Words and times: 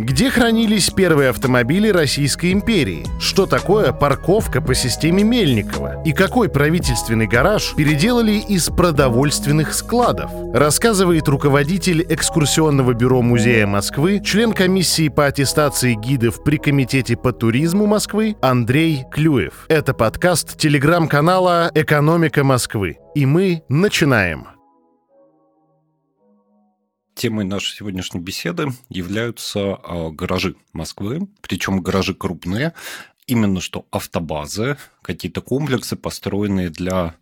Где 0.00 0.30
хранились 0.30 0.90
первые 0.90 1.30
автомобили 1.30 1.88
Российской 1.88 2.52
империи? 2.52 3.04
Что 3.18 3.46
такое 3.46 3.92
парковка 3.92 4.60
по 4.60 4.72
системе 4.72 5.24
Мельникова? 5.24 6.04
И 6.04 6.12
какой 6.12 6.48
правительственный 6.48 7.26
гараж 7.26 7.74
переделали 7.76 8.34
из 8.34 8.68
продовольственных 8.68 9.74
складов? 9.74 10.30
Рассказывает 10.54 11.26
руководитель 11.26 12.06
экскурсионного 12.08 12.92
бюро 12.92 13.22
Музея 13.22 13.66
Москвы, 13.66 14.20
член 14.24 14.52
комиссии 14.52 15.08
по 15.08 15.26
аттестации 15.26 15.94
гидов 15.94 16.44
при 16.44 16.58
Комитете 16.58 17.16
по 17.16 17.32
туризму 17.32 17.86
Москвы 17.86 18.36
Андрей 18.40 19.04
Клюев. 19.10 19.66
Это 19.68 19.94
подкаст 19.94 20.56
телеграм-канала 20.56 21.72
«Экономика 21.74 22.44
Москвы». 22.44 22.98
И 23.16 23.26
мы 23.26 23.64
начинаем. 23.68 24.57
Темой 27.18 27.44
нашей 27.44 27.74
сегодняшней 27.74 28.20
беседы 28.20 28.68
являются 28.88 29.74
а, 29.74 30.10
гаражи 30.10 30.54
Москвы, 30.72 31.26
причем 31.40 31.82
гаражи 31.82 32.14
крупные, 32.14 32.74
именно 33.26 33.60
что 33.60 33.86
автобазы, 33.90 34.76
какие-то 35.02 35.40
комплексы, 35.40 35.96
построенные 35.96 36.70
для 36.70 37.16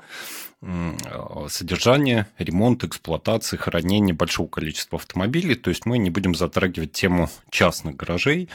а, 0.66 1.46
содержания, 1.48 2.28
ремонта, 2.38 2.88
эксплуатации, 2.88 3.56
хранения 3.56 4.14
большого 4.14 4.48
количества 4.48 4.98
автомобилей. 4.98 5.54
То 5.54 5.70
есть 5.70 5.86
мы 5.86 5.98
не 5.98 6.10
будем 6.10 6.34
затрагивать 6.34 6.92
тему 6.92 7.30
частных 7.50 7.94
гаражей, 7.94 8.48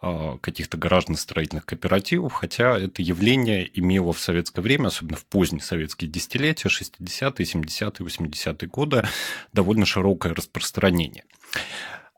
а, 0.00 0.38
каких-то 0.38 0.76
гаражно-строительных 0.76 1.66
кооперативов, 1.66 2.34
хотя 2.34 2.78
это 2.78 3.02
явление 3.02 3.68
имело 3.78 4.12
в 4.12 4.20
советское 4.20 4.62
время, 4.62 4.88
особенно 4.88 5.16
в 5.16 5.24
поздние 5.26 5.62
советские 5.62 6.08
десятилетия, 6.08 6.68
60-е, 6.68 7.44
70-е, 7.44 8.06
80-е 8.06 8.68
годы, 8.68 9.04
довольно 9.52 9.86
широкое 9.86 10.34
распространение. 10.34 11.24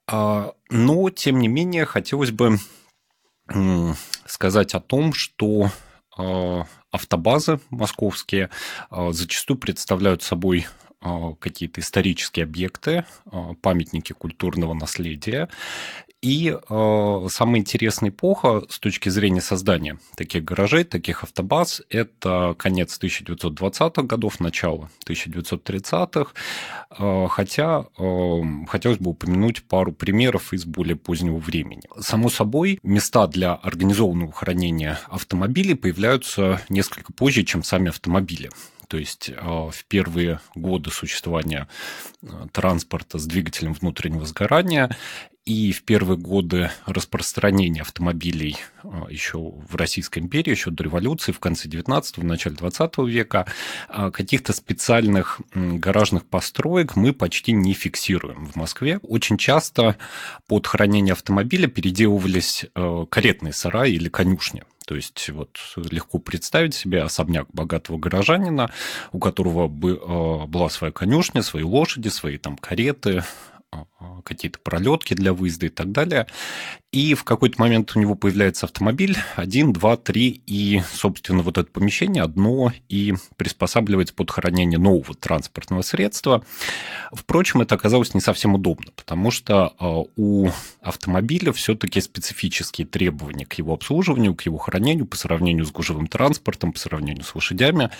А, 0.06 0.52
но, 0.68 1.08
тем 1.08 1.38
не 1.38 1.48
менее, 1.48 1.86
хотелось 1.86 2.32
бы 2.32 2.58
сказать 4.26 4.74
о 4.74 4.80
том, 4.80 5.14
что 5.14 5.70
автобазы 6.90 7.60
московские 7.70 8.50
а, 8.90 9.12
зачастую 9.12 9.58
представляют 9.58 10.22
собой 10.22 10.66
а, 11.00 11.34
какие-то 11.34 11.80
исторические 11.80 12.44
объекты, 12.44 13.04
а, 13.30 13.54
памятники 13.54 14.12
культурного 14.12 14.74
наследия. 14.74 15.48
И 16.20 16.52
э, 16.52 17.26
самая 17.30 17.60
интересная 17.60 18.10
эпоха 18.10 18.64
с 18.68 18.80
точки 18.80 19.08
зрения 19.08 19.40
создания 19.40 20.00
таких 20.16 20.44
гаражей, 20.44 20.82
таких 20.82 21.22
автобаз, 21.22 21.80
это 21.90 22.56
конец 22.58 22.98
1920-х 23.00 24.02
годов, 24.02 24.40
начало 24.40 24.90
1930-х. 25.06 26.32
Э, 26.98 27.28
хотя 27.30 27.86
э, 27.96 28.42
хотелось 28.66 28.98
бы 28.98 29.10
упомянуть 29.10 29.62
пару 29.62 29.92
примеров 29.92 30.52
из 30.52 30.64
более 30.64 30.96
позднего 30.96 31.38
времени. 31.38 31.82
Само 32.00 32.30
собой, 32.30 32.80
места 32.82 33.28
для 33.28 33.54
организованного 33.54 34.32
хранения 34.32 34.98
автомобилей 35.08 35.74
появляются 35.74 36.60
несколько 36.68 37.12
позже, 37.12 37.44
чем 37.44 37.62
сами 37.62 37.90
автомобили. 37.90 38.50
То 38.88 38.96
есть 38.96 39.30
в 39.38 39.84
первые 39.86 40.40
годы 40.54 40.90
существования 40.90 41.68
транспорта 42.52 43.18
с 43.18 43.26
двигателем 43.26 43.74
внутреннего 43.74 44.24
сгорания 44.24 44.96
и 45.48 45.72
в 45.72 45.82
первые 45.82 46.18
годы 46.18 46.70
распространения 46.84 47.80
автомобилей 47.80 48.58
а, 48.82 49.06
еще 49.08 49.38
в 49.38 49.76
Российской 49.76 50.18
империи, 50.18 50.50
еще 50.50 50.70
до 50.70 50.84
революции, 50.84 51.32
в 51.32 51.40
конце 51.40 51.68
19-го, 51.68 52.20
в 52.20 52.24
начале 52.24 52.54
20 52.54 52.98
века, 52.98 53.46
а, 53.88 54.10
каких-то 54.10 54.52
специальных 54.52 55.40
гаражных 55.54 56.26
построек 56.26 56.96
мы 56.96 57.14
почти 57.14 57.52
не 57.52 57.72
фиксируем 57.72 58.46
в 58.46 58.56
Москве. 58.56 58.98
Очень 59.02 59.38
часто 59.38 59.96
под 60.48 60.66
хранение 60.66 61.12
автомобиля 61.12 61.66
переделывались 61.66 62.66
а, 62.74 63.06
каретные 63.06 63.54
сараи 63.54 63.92
или 63.92 64.10
конюшни. 64.10 64.64
То 64.86 64.96
есть 64.96 65.30
вот 65.30 65.58
легко 65.90 66.18
представить 66.18 66.74
себе 66.74 67.02
особняк 67.02 67.46
богатого 67.54 67.96
горожанина, 67.96 68.70
у 69.12 69.18
которого 69.18 69.66
была 69.68 70.68
своя 70.68 70.92
конюшня, 70.92 71.42
свои 71.42 71.62
лошади, 71.62 72.08
свои 72.08 72.36
там 72.36 72.56
кареты, 72.56 73.22
какие-то 74.24 74.58
пролетки 74.58 75.14
для 75.14 75.32
выезда 75.32 75.66
и 75.66 75.68
так 75.68 75.92
далее. 75.92 76.26
И 76.90 77.12
в 77.14 77.24
какой-то 77.24 77.60
момент 77.60 77.94
у 77.94 78.00
него 78.00 78.14
появляется 78.14 78.64
автомобиль, 78.64 79.16
один, 79.36 79.74
два, 79.74 79.98
три, 79.98 80.42
и, 80.46 80.82
собственно, 80.92 81.42
вот 81.42 81.58
это 81.58 81.70
помещение 81.70 82.22
одно 82.22 82.72
и 82.88 83.14
приспосабливается 83.36 84.14
под 84.14 84.30
хранение 84.30 84.78
нового 84.78 85.14
транспортного 85.14 85.82
средства. 85.82 86.42
Впрочем, 87.12 87.60
это 87.60 87.74
оказалось 87.74 88.14
не 88.14 88.22
совсем 88.22 88.54
удобно, 88.54 88.90
потому 88.96 89.30
что 89.30 89.74
а, 89.78 90.04
у 90.16 90.48
автомобиля 90.80 91.52
все-таки 91.52 92.00
специфические 92.00 92.86
требования 92.86 93.44
к 93.44 93.54
его 93.54 93.74
обслуживанию, 93.74 94.34
к 94.34 94.42
его 94.42 94.56
хранению 94.56 95.06
по 95.06 95.16
сравнению 95.16 95.66
с 95.66 95.70
гужевым 95.70 96.06
транспортом, 96.06 96.72
по 96.72 96.78
сравнению 96.78 97.24
с 97.24 97.34
лошадями. 97.34 97.90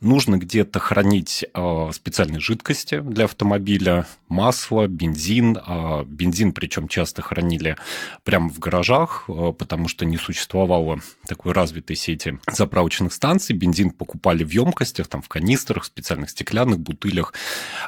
Нужно 0.00 0.36
где-то 0.36 0.80
хранить 0.80 1.44
специальные 1.92 2.40
жидкости 2.40 2.98
для 2.98 3.26
автомобиля, 3.26 4.06
масло, 4.32 4.86
бензин. 4.86 5.58
Бензин, 6.06 6.52
причем 6.52 6.88
часто 6.88 7.22
хранили 7.22 7.76
прямо 8.24 8.48
в 8.48 8.58
гаражах, 8.58 9.24
э, 9.28 9.52
потому 9.56 9.88
что 9.88 10.04
не 10.04 10.16
существовало 10.16 11.00
такой 11.26 11.52
развитой 11.52 11.96
сети 11.96 12.38
заправочных 12.50 13.12
станций. 13.12 13.54
Бензин 13.54 13.90
покупали 13.90 14.44
в 14.44 14.50
емкостях, 14.50 15.06
там, 15.06 15.22
в 15.22 15.28
канистрах, 15.28 15.84
в 15.84 15.86
специальных 15.86 16.30
стеклянных 16.30 16.80
бутылях, 16.80 17.34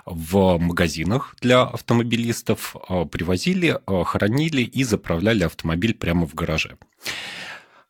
в 0.06 0.58
магазинах 0.58 1.34
для 1.40 1.62
автомобилистов. 1.62 2.76
Э, 2.88 3.06
привозили, 3.06 3.78
э, 3.86 4.04
хранили 4.04 4.62
и 4.62 4.84
заправляли 4.84 5.44
автомобиль 5.44 5.94
прямо 5.94 6.26
в 6.26 6.34
гараже. 6.34 6.76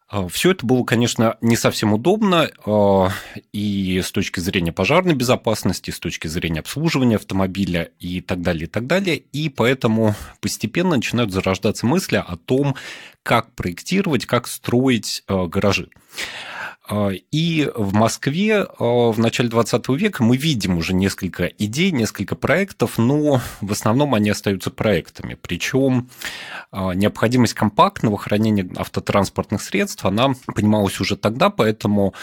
А, 0.09 0.29
Все 0.29 0.51
это 0.51 0.67
было, 0.67 0.85
конечно, 0.85 1.37
не 1.41 1.57
совсем 1.57 1.93
удобно 1.93 2.51
а, 2.67 3.09
и 3.53 4.01
с 4.05 4.13
точки 4.13 4.41
зрения 4.41 4.73
пожарной 4.73 5.15
безопасности, 5.15 5.91
и 5.91 5.93
с 5.93 5.99
точки 5.99 6.27
зрения 6.27 6.61
обслуживания 6.61 7.17
автомобиля 7.17 7.91
и 7.99 8.21
так 8.21 8.43
далее, 8.43 8.65
и 8.65 8.69
так 8.69 8.87
далее. 8.87 9.17
И 9.17 9.49
поэтому 9.49 10.15
постепенно 10.41 10.97
начинают 10.97 11.33
зарождаться 11.33 11.87
мысли 11.87 12.17
о 12.17 12.37
том, 12.37 12.77
как 13.23 13.53
проектировать, 13.55 14.27
как 14.27 14.47
строить 14.47 15.25
а, 15.27 15.47
гаражи. 15.47 15.89
А, 16.87 17.11
и 17.31 17.71
в 17.75 17.95
Москве 17.95 18.59
а, 18.63 19.11
в 19.11 19.19
начале 19.19 19.49
20 19.49 19.89
века 19.91 20.23
мы 20.23 20.37
видим 20.37 20.77
уже 20.77 20.93
несколько 20.93 21.47
идей, 21.47 21.91
несколько 21.93 22.37
проектов, 22.37 22.99
но 22.99 23.41
в 23.63 23.73
основном 23.73 24.15
они 24.15 24.29
остаются 24.29 24.71
проектами. 24.71 25.39
Причем 25.41 26.11
а, 26.71 26.93
необходимость 26.93 27.55
компактного 27.55 28.19
хранения 28.19 28.69
автотранспортных 28.77 29.63
средств, 29.63 30.05
она 30.05 30.35
понималась 30.55 31.01
уже 31.01 31.17
тогда, 31.17 31.49
поэтому 31.49 32.15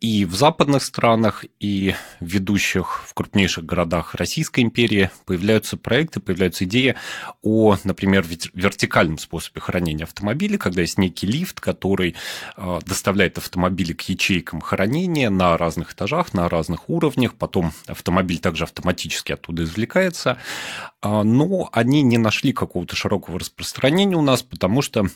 и 0.00 0.24
в 0.24 0.34
западных 0.34 0.82
странах, 0.82 1.44
и 1.58 1.94
в 2.20 2.26
ведущих 2.26 3.02
в 3.06 3.14
крупнейших 3.14 3.64
городах 3.64 4.14
Российской 4.14 4.60
империи 4.60 5.10
появляются 5.26 5.76
проекты, 5.76 6.20
появляются 6.20 6.64
идеи 6.64 6.96
о, 7.42 7.76
например, 7.84 8.26
вертикальном 8.54 9.18
способе 9.18 9.60
хранения 9.60 10.04
автомобиля, 10.04 10.58
когда 10.58 10.80
есть 10.80 10.98
некий 10.98 11.26
лифт, 11.26 11.60
который 11.60 12.16
доставляет 12.56 13.38
автомобиль 13.38 13.69
автомобили 13.70 13.92
к 13.92 14.02
ячейкам 14.02 14.60
хранения 14.60 15.30
на 15.30 15.56
разных 15.56 15.92
этажах, 15.92 16.34
на 16.34 16.48
разных 16.48 16.90
уровнях. 16.90 17.34
Потом 17.34 17.72
автомобиль 17.86 18.38
также 18.38 18.64
автоматически 18.64 19.32
оттуда 19.32 19.62
извлекается. 19.62 20.38
А, 21.00 21.22
но 21.22 21.68
они 21.72 22.02
не 22.02 22.18
нашли 22.18 22.52
какого-то 22.52 22.96
широкого 22.96 23.38
распространения 23.38 24.16
у 24.16 24.22
нас, 24.22 24.42
потому 24.42 24.82
что 24.82 25.06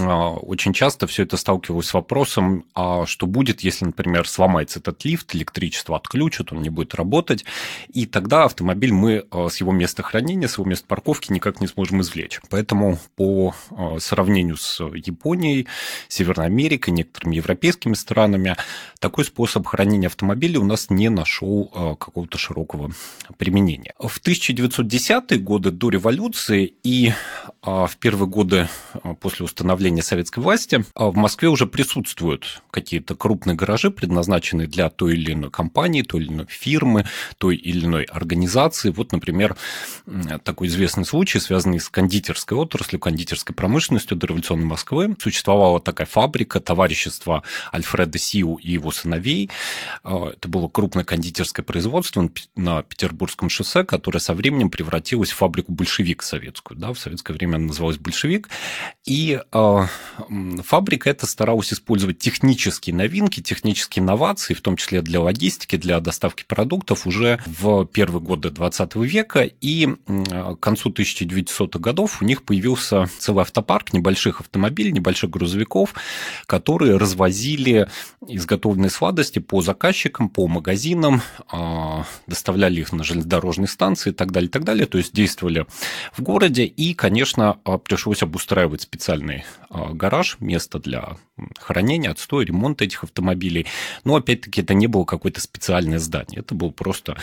очень 0.00 0.72
часто 0.72 1.06
все 1.06 1.22
это 1.22 1.36
сталкивалось 1.36 1.86
с 1.86 1.94
вопросом, 1.94 2.64
а 2.74 3.06
что 3.06 3.26
будет, 3.26 3.60
если, 3.60 3.84
например, 3.84 4.26
сломается 4.28 4.80
этот 4.80 5.04
лифт, 5.04 5.34
электричество 5.34 5.96
отключат, 5.96 6.52
он 6.52 6.62
не 6.62 6.70
будет 6.70 6.94
работать, 6.94 7.44
и 7.92 8.06
тогда 8.06 8.44
автомобиль 8.44 8.92
мы 8.92 9.24
а, 9.30 9.48
с 9.48 9.58
его 9.58 9.72
места 9.72 10.02
хранения, 10.02 10.48
с 10.48 10.58
его 10.58 10.68
места 10.68 10.86
парковки 10.88 11.32
никак 11.32 11.60
не 11.60 11.66
сможем 11.66 12.00
извлечь. 12.00 12.40
Поэтому 12.50 12.98
по 13.16 13.54
а, 13.70 13.98
сравнению 14.00 14.56
с 14.56 14.80
Японией, 14.80 15.66
Северной 16.08 16.46
Америкой, 16.46 16.92
некоторыми 16.92 17.36
европейскими 17.36 17.94
странами, 17.94 18.56
такой 18.98 19.24
способ 19.24 19.66
хранения 19.66 20.08
автомобиля 20.08 20.60
у 20.60 20.64
нас 20.64 20.90
не 20.90 21.08
нашел 21.08 21.66
какого-то 21.98 22.38
широкого 22.38 22.90
применения. 23.36 23.94
В 23.98 24.20
1910-е 24.20 25.38
годы 25.38 25.70
до 25.70 25.90
революции 25.90 26.74
и 26.82 27.12
в 27.62 27.92
первые 27.98 28.28
годы 28.28 28.68
после 29.20 29.44
установления 29.44 29.83
становления 29.84 30.02
советской 30.02 30.38
власти 30.40 30.84
а 30.94 31.10
в 31.10 31.16
Москве 31.16 31.48
уже 31.48 31.66
присутствуют 31.66 32.62
какие-то 32.70 33.14
крупные 33.14 33.54
гаражи, 33.54 33.90
предназначенные 33.90 34.66
для 34.66 34.88
той 34.88 35.14
или 35.14 35.32
иной 35.32 35.50
компании, 35.50 36.00
той 36.02 36.22
или 36.22 36.32
иной 36.32 36.46
фирмы, 36.48 37.06
той 37.36 37.56
или 37.56 37.84
иной 37.84 38.04
организации. 38.04 38.90
Вот, 38.90 39.12
например, 39.12 39.56
такой 40.42 40.68
известный 40.68 41.04
случай, 41.04 41.38
связанный 41.38 41.80
с 41.80 41.90
кондитерской 41.90 42.56
отраслью, 42.56 42.98
кондитерской 42.98 43.54
промышленностью 43.54 44.16
до 44.16 44.26
революционной 44.26 44.64
Москвы. 44.64 45.14
Существовала 45.20 45.80
такая 45.80 46.06
фабрика, 46.06 46.60
товарищество 46.60 47.42
Альфреда 47.72 48.18
Сиу 48.18 48.56
и 48.56 48.72
его 48.72 48.90
сыновей. 48.90 49.50
А, 50.02 50.30
это 50.30 50.48
было 50.48 50.68
крупное 50.68 51.04
кондитерское 51.04 51.64
производство 51.64 52.28
на 52.56 52.82
Петербургском 52.82 53.50
шоссе, 53.50 53.84
которое 53.84 54.20
со 54.20 54.34
временем 54.34 54.70
превратилось 54.70 55.30
в 55.30 55.36
фабрику 55.36 55.72
«Большевик» 55.72 56.22
советскую. 56.22 56.78
Да, 56.78 56.92
в 56.92 56.98
советское 56.98 57.34
время 57.34 57.56
она 57.56 57.66
называлась 57.66 57.98
«Большевик». 57.98 58.48
И 59.04 59.38
э, 59.38 59.73
фабрика 60.62 61.10
эта 61.10 61.26
старалась 61.26 61.72
использовать 61.72 62.18
технические 62.18 62.94
новинки, 62.94 63.40
технические 63.40 64.02
инновации, 64.02 64.54
в 64.54 64.60
том 64.60 64.76
числе 64.76 65.02
для 65.02 65.20
логистики, 65.20 65.76
для 65.76 66.00
доставки 66.00 66.44
продуктов 66.46 67.06
уже 67.06 67.40
в 67.46 67.84
первые 67.86 68.22
годы 68.22 68.50
20 68.50 68.96
века. 68.96 69.42
И 69.60 69.88
к 70.06 70.56
концу 70.60 70.90
1900-х 70.90 71.78
годов 71.78 72.22
у 72.22 72.24
них 72.24 72.44
появился 72.44 73.08
целый 73.18 73.42
автопарк 73.42 73.92
небольших 73.92 74.40
автомобилей, 74.40 74.92
небольших 74.92 75.30
грузовиков, 75.30 75.94
которые 76.46 76.96
развозили 76.96 77.88
изготовленные 78.26 78.90
сладости 78.90 79.38
по 79.38 79.60
заказчикам, 79.60 80.28
по 80.28 80.46
магазинам, 80.46 81.22
а, 81.50 82.06
доставляли 82.26 82.80
их 82.80 82.92
на 82.92 83.04
железнодорожные 83.04 83.68
станции 83.68 84.10
и 84.10 84.12
так 84.12 84.32
далее, 84.32 84.48
и 84.48 84.50
так 84.50 84.64
далее. 84.64 84.86
То 84.86 84.98
есть 84.98 85.12
действовали 85.14 85.66
в 86.12 86.22
городе. 86.22 86.64
И, 86.64 86.94
конечно, 86.94 87.58
а, 87.64 87.78
пришлось 87.78 88.22
обустраивать 88.22 88.82
специальный 88.82 89.44
а, 89.44 89.44
гараж, 89.70 90.36
место 90.40 90.78
для 90.78 91.16
хранения, 91.58 92.10
отстоя, 92.10 92.44
ремонта 92.44 92.84
этих 92.84 93.04
автомобилей. 93.04 93.66
Но, 94.04 94.16
опять-таки, 94.16 94.62
это 94.62 94.74
не 94.74 94.86
было 94.86 95.04
какое-то 95.04 95.40
специальное 95.40 95.98
здание. 95.98 96.40
Это 96.40 96.54
было 96.54 96.70
просто 96.70 97.16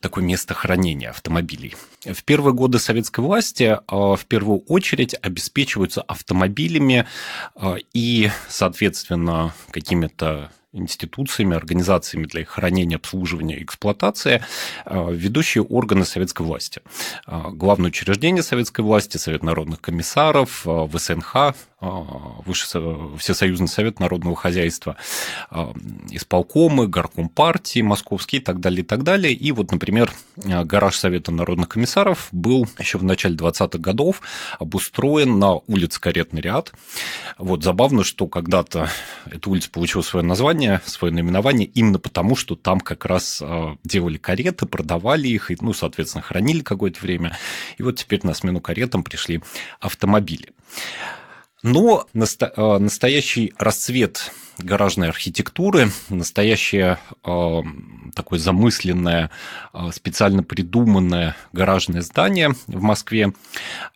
такое 0.00 0.24
место 0.24 0.54
хранения 0.54 1.10
автомобилей. 1.10 1.74
В 2.04 2.22
первые 2.24 2.54
годы 2.54 2.78
советской 2.78 3.20
власти 3.20 3.78
в 3.88 4.20
первую 4.28 4.60
очередь 4.60 5.14
обеспечиваются 5.20 6.02
автомобилями 6.02 7.06
и, 7.92 8.30
соответственно, 8.48 9.52
какими-то 9.70 10.50
институциями, 10.72 11.56
организациями 11.56 12.26
для 12.26 12.42
их 12.42 12.50
хранения, 12.50 12.96
обслуживания 12.96 13.58
и 13.58 13.64
эксплуатации 13.64 14.42
а, 14.84 15.10
ведущие 15.10 15.64
органы 15.64 16.04
советской 16.04 16.42
власти. 16.42 16.82
А, 17.26 17.50
главное 17.50 17.88
учреждение 17.88 18.42
советской 18.42 18.82
власти, 18.82 19.16
Совет 19.16 19.42
народных 19.42 19.80
комиссаров, 19.80 20.62
а, 20.66 20.86
ВСНХ, 20.86 21.54
Всесоюзный 21.80 23.68
совет 23.68 24.00
народного 24.00 24.34
хозяйства, 24.34 24.96
исполкомы, 26.10 26.88
горком 26.88 27.28
партии 27.28 27.82
московский 27.82 28.38
и 28.38 28.40
так 28.40 28.58
далее, 28.58 28.80
и 28.80 28.84
так 28.84 29.04
далее. 29.04 29.32
И 29.32 29.52
вот, 29.52 29.70
например, 29.70 30.12
гараж 30.36 30.96
Совета 30.96 31.30
народных 31.30 31.68
комиссаров 31.68 32.28
был 32.32 32.66
еще 32.80 32.98
в 32.98 33.04
начале 33.04 33.36
20-х 33.36 33.78
годов 33.78 34.22
обустроен 34.58 35.38
на 35.38 35.52
улице 35.52 36.00
Каретный 36.00 36.40
ряд. 36.40 36.72
Вот 37.38 37.62
забавно, 37.62 38.02
что 38.02 38.26
когда-то 38.26 38.90
эта 39.26 39.48
улица 39.48 39.70
получила 39.70 40.02
свое 40.02 40.26
название, 40.26 40.80
свое 40.84 41.14
наименование 41.14 41.68
именно 41.68 42.00
потому, 42.00 42.34
что 42.34 42.56
там 42.56 42.80
как 42.80 43.04
раз 43.04 43.40
делали 43.84 44.18
кареты, 44.18 44.66
продавали 44.66 45.28
их, 45.28 45.52
и, 45.52 45.56
ну, 45.60 45.72
соответственно, 45.72 46.22
хранили 46.22 46.62
какое-то 46.62 47.00
время. 47.00 47.38
И 47.76 47.84
вот 47.84 47.92
теперь 47.92 48.20
на 48.24 48.34
смену 48.34 48.60
каретам 48.60 49.04
пришли 49.04 49.42
автомобили. 49.78 50.48
Но 51.62 52.06
насто- 52.14 52.52
э, 52.56 52.78
настоящий 52.78 53.52
расцвет 53.58 54.30
гаражной 54.58 55.08
архитектуры, 55.08 55.90
настоящее 56.08 56.98
э, 57.24 57.62
такое 58.14 58.38
замысленное, 58.38 59.30
э, 59.72 59.90
специально 59.92 60.42
придуманное 60.42 61.36
гаражное 61.52 62.02
здание 62.02 62.54
в 62.66 62.82
Москве 62.82 63.32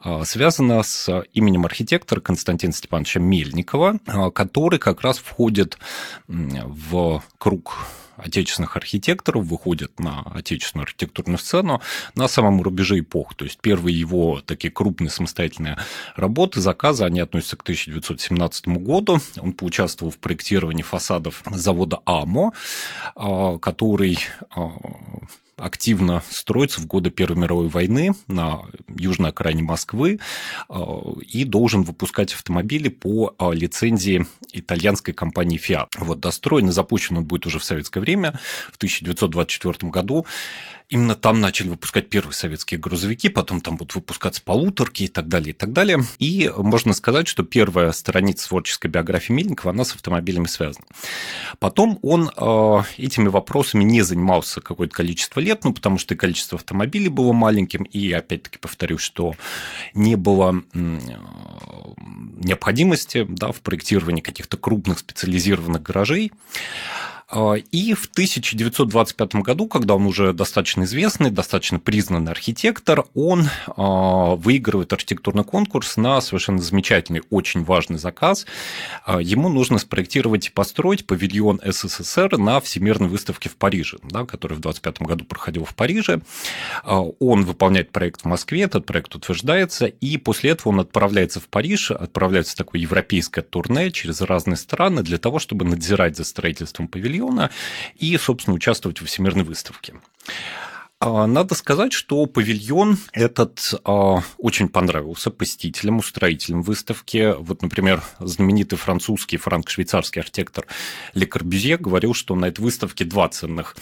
э, 0.04 0.22
связано 0.24 0.82
с 0.82 1.24
именем 1.32 1.64
архитектора 1.64 2.20
Константина 2.20 2.72
Степановича 2.72 3.20
Мельникова, 3.20 3.98
э, 4.06 4.30
который 4.32 4.78
как 4.78 5.02
раз 5.02 5.18
входит 5.18 5.78
в 6.28 7.22
круг 7.38 7.86
отечественных 8.16 8.76
архитекторов 8.76 9.44
выходит 9.44 9.98
на 9.98 10.22
отечественную 10.34 10.84
архитектурную 10.84 11.38
сцену 11.38 11.80
на 12.14 12.28
самом 12.28 12.62
рубеже 12.62 13.00
эпох. 13.00 13.34
То 13.34 13.44
есть 13.44 13.58
первые 13.60 13.98
его 13.98 14.40
такие 14.44 14.70
крупные 14.70 15.10
самостоятельные 15.10 15.78
работы, 16.16 16.60
заказы, 16.60 17.04
они 17.04 17.20
относятся 17.20 17.56
к 17.56 17.62
1917 17.62 18.68
году. 18.68 19.20
Он 19.38 19.52
поучаствовал 19.52 20.10
в 20.12 20.18
проектировании 20.18 20.82
фасадов 20.82 21.42
завода 21.50 22.00
АМО, 22.04 22.52
а, 23.14 23.58
который 23.58 24.18
а, 24.50 24.70
активно 25.62 26.22
строится 26.30 26.80
в 26.80 26.86
годы 26.86 27.10
Первой 27.10 27.36
мировой 27.36 27.68
войны 27.68 28.12
на 28.26 28.62
южной 28.88 29.30
окраине 29.30 29.62
Москвы 29.62 30.18
а, 30.68 31.14
и 31.20 31.44
должен 31.44 31.82
выпускать 31.82 32.34
автомобили 32.34 32.88
по 32.88 33.34
а, 33.38 33.52
лицензии 33.52 34.26
итальянской 34.52 35.14
компании 35.14 35.60
Fiat. 35.60 35.88
Вот 35.98 36.20
достроен 36.20 36.68
и 36.68 36.72
запущен 36.72 37.16
он 37.18 37.24
будет 37.24 37.46
уже 37.46 37.58
в 37.58 37.64
советское 37.64 38.00
время, 38.00 38.38
в 38.72 38.76
1924 38.76 39.90
году. 39.90 40.26
Именно 40.92 41.14
там 41.14 41.40
начали 41.40 41.70
выпускать 41.70 42.10
первые 42.10 42.34
советские 42.34 42.78
грузовики, 42.78 43.30
потом 43.30 43.62
там 43.62 43.76
будут 43.76 43.94
выпускаться 43.94 44.42
полуторки 44.42 45.04
и 45.04 45.08
так 45.08 45.26
далее, 45.26 45.54
и 45.54 45.56
так 45.56 45.72
далее. 45.72 46.04
И 46.18 46.52
можно 46.54 46.92
сказать, 46.92 47.26
что 47.28 47.44
первая 47.44 47.92
страница 47.92 48.48
творческой 48.48 48.88
биографии 48.88 49.32
Мельникова, 49.32 49.70
она 49.70 49.86
с 49.86 49.94
автомобилями 49.94 50.44
связана. 50.44 50.84
Потом 51.58 51.98
он 52.02 52.30
э, 52.36 52.82
этими 52.98 53.28
вопросами 53.28 53.84
не 53.84 54.02
занимался 54.02 54.60
какое-то 54.60 54.94
количество 54.94 55.40
лет, 55.40 55.64
ну, 55.64 55.72
потому 55.72 55.96
что 55.96 56.12
и 56.12 56.16
количество 56.18 56.58
автомобилей 56.58 57.08
было 57.08 57.32
маленьким, 57.32 57.84
и, 57.84 58.12
опять-таки, 58.12 58.58
повторюсь, 58.58 59.00
что 59.00 59.34
не 59.94 60.16
было 60.16 60.62
необходимости 62.36 63.24
да, 63.26 63.50
в 63.50 63.62
проектировании 63.62 64.20
каких-то 64.20 64.58
крупных 64.58 64.98
специализированных 64.98 65.82
гаражей. 65.82 66.32
А, 67.32 67.54
и 67.54 67.94
в 67.94 68.06
1925 68.12 69.36
году, 69.36 69.66
когда 69.66 69.94
он 69.94 70.04
уже 70.04 70.34
достаточно 70.34 70.84
известный, 70.84 71.30
достаточно 71.30 71.78
признанный 71.78 72.30
архитектор, 72.30 73.06
он 73.14 73.48
а, 73.66 74.34
выигрывает 74.34 74.92
архитектурный 74.92 75.42
конкурс 75.42 75.96
на 75.96 76.20
совершенно 76.20 76.58
замечательный, 76.58 77.22
очень 77.30 77.64
важный 77.64 77.98
заказ. 77.98 78.44
А, 79.06 79.20
ему 79.20 79.48
нужно 79.48 79.78
спроектировать 79.78 80.48
и 80.48 80.50
построить 80.50 81.06
павильон 81.06 81.58
СССР 81.64 82.36
на 82.36 82.60
Всемирной 82.60 83.08
выставке 83.08 83.48
в 83.48 83.56
Париже, 83.56 83.96
да, 84.02 84.26
который 84.26 84.54
в 84.54 84.60
1925 84.60 85.08
году 85.08 85.24
проходил 85.24 85.64
в 85.64 85.74
Париже. 85.74 86.20
Он 86.84 87.44
выполняет 87.44 87.92
проект 87.92 88.22
в 88.22 88.24
Москве, 88.26 88.62
этот 88.62 88.84
проект 88.84 89.14
утверждается, 89.14 89.86
и 89.86 90.18
после 90.18 90.50
этого 90.50 90.70
он 90.70 90.80
отправляется 90.80 91.40
в 91.40 91.48
Париж, 91.48 91.92
отправляется 91.92 92.52
в 92.52 92.56
такое 92.56 92.82
европейское 92.82 93.42
турне 93.42 93.90
через 93.90 94.20
разные 94.20 94.56
страны 94.56 95.02
для 95.02 95.16
того, 95.16 95.38
чтобы 95.38 95.64
надзирать 95.64 96.16
за 96.16 96.24
строительством 96.24 96.88
павильона 96.88 97.21
павильона 97.22 97.50
и, 97.98 98.16
собственно, 98.18 98.54
участвовать 98.54 99.00
в 99.00 99.06
Всемирной 99.06 99.44
выставке. 99.44 99.94
А, 101.00 101.26
надо 101.26 101.54
сказать, 101.54 101.92
что 101.92 102.26
павильон 102.26 102.98
этот 103.12 103.74
а, 103.84 104.22
очень 104.38 104.68
понравился 104.68 105.30
посетителям, 105.30 105.98
устроителям 105.98 106.62
выставки. 106.62 107.34
Вот, 107.38 107.62
например, 107.62 108.02
знаменитый 108.20 108.78
французский, 108.78 109.36
франко-швейцарский 109.36 110.20
архитектор 110.20 110.66
Ле 111.14 111.26
Корбюзье 111.26 111.76
говорил, 111.76 112.14
что 112.14 112.34
на 112.36 112.46
этой 112.46 112.60
выставке 112.60 113.04
два 113.04 113.28
ценных 113.28 113.76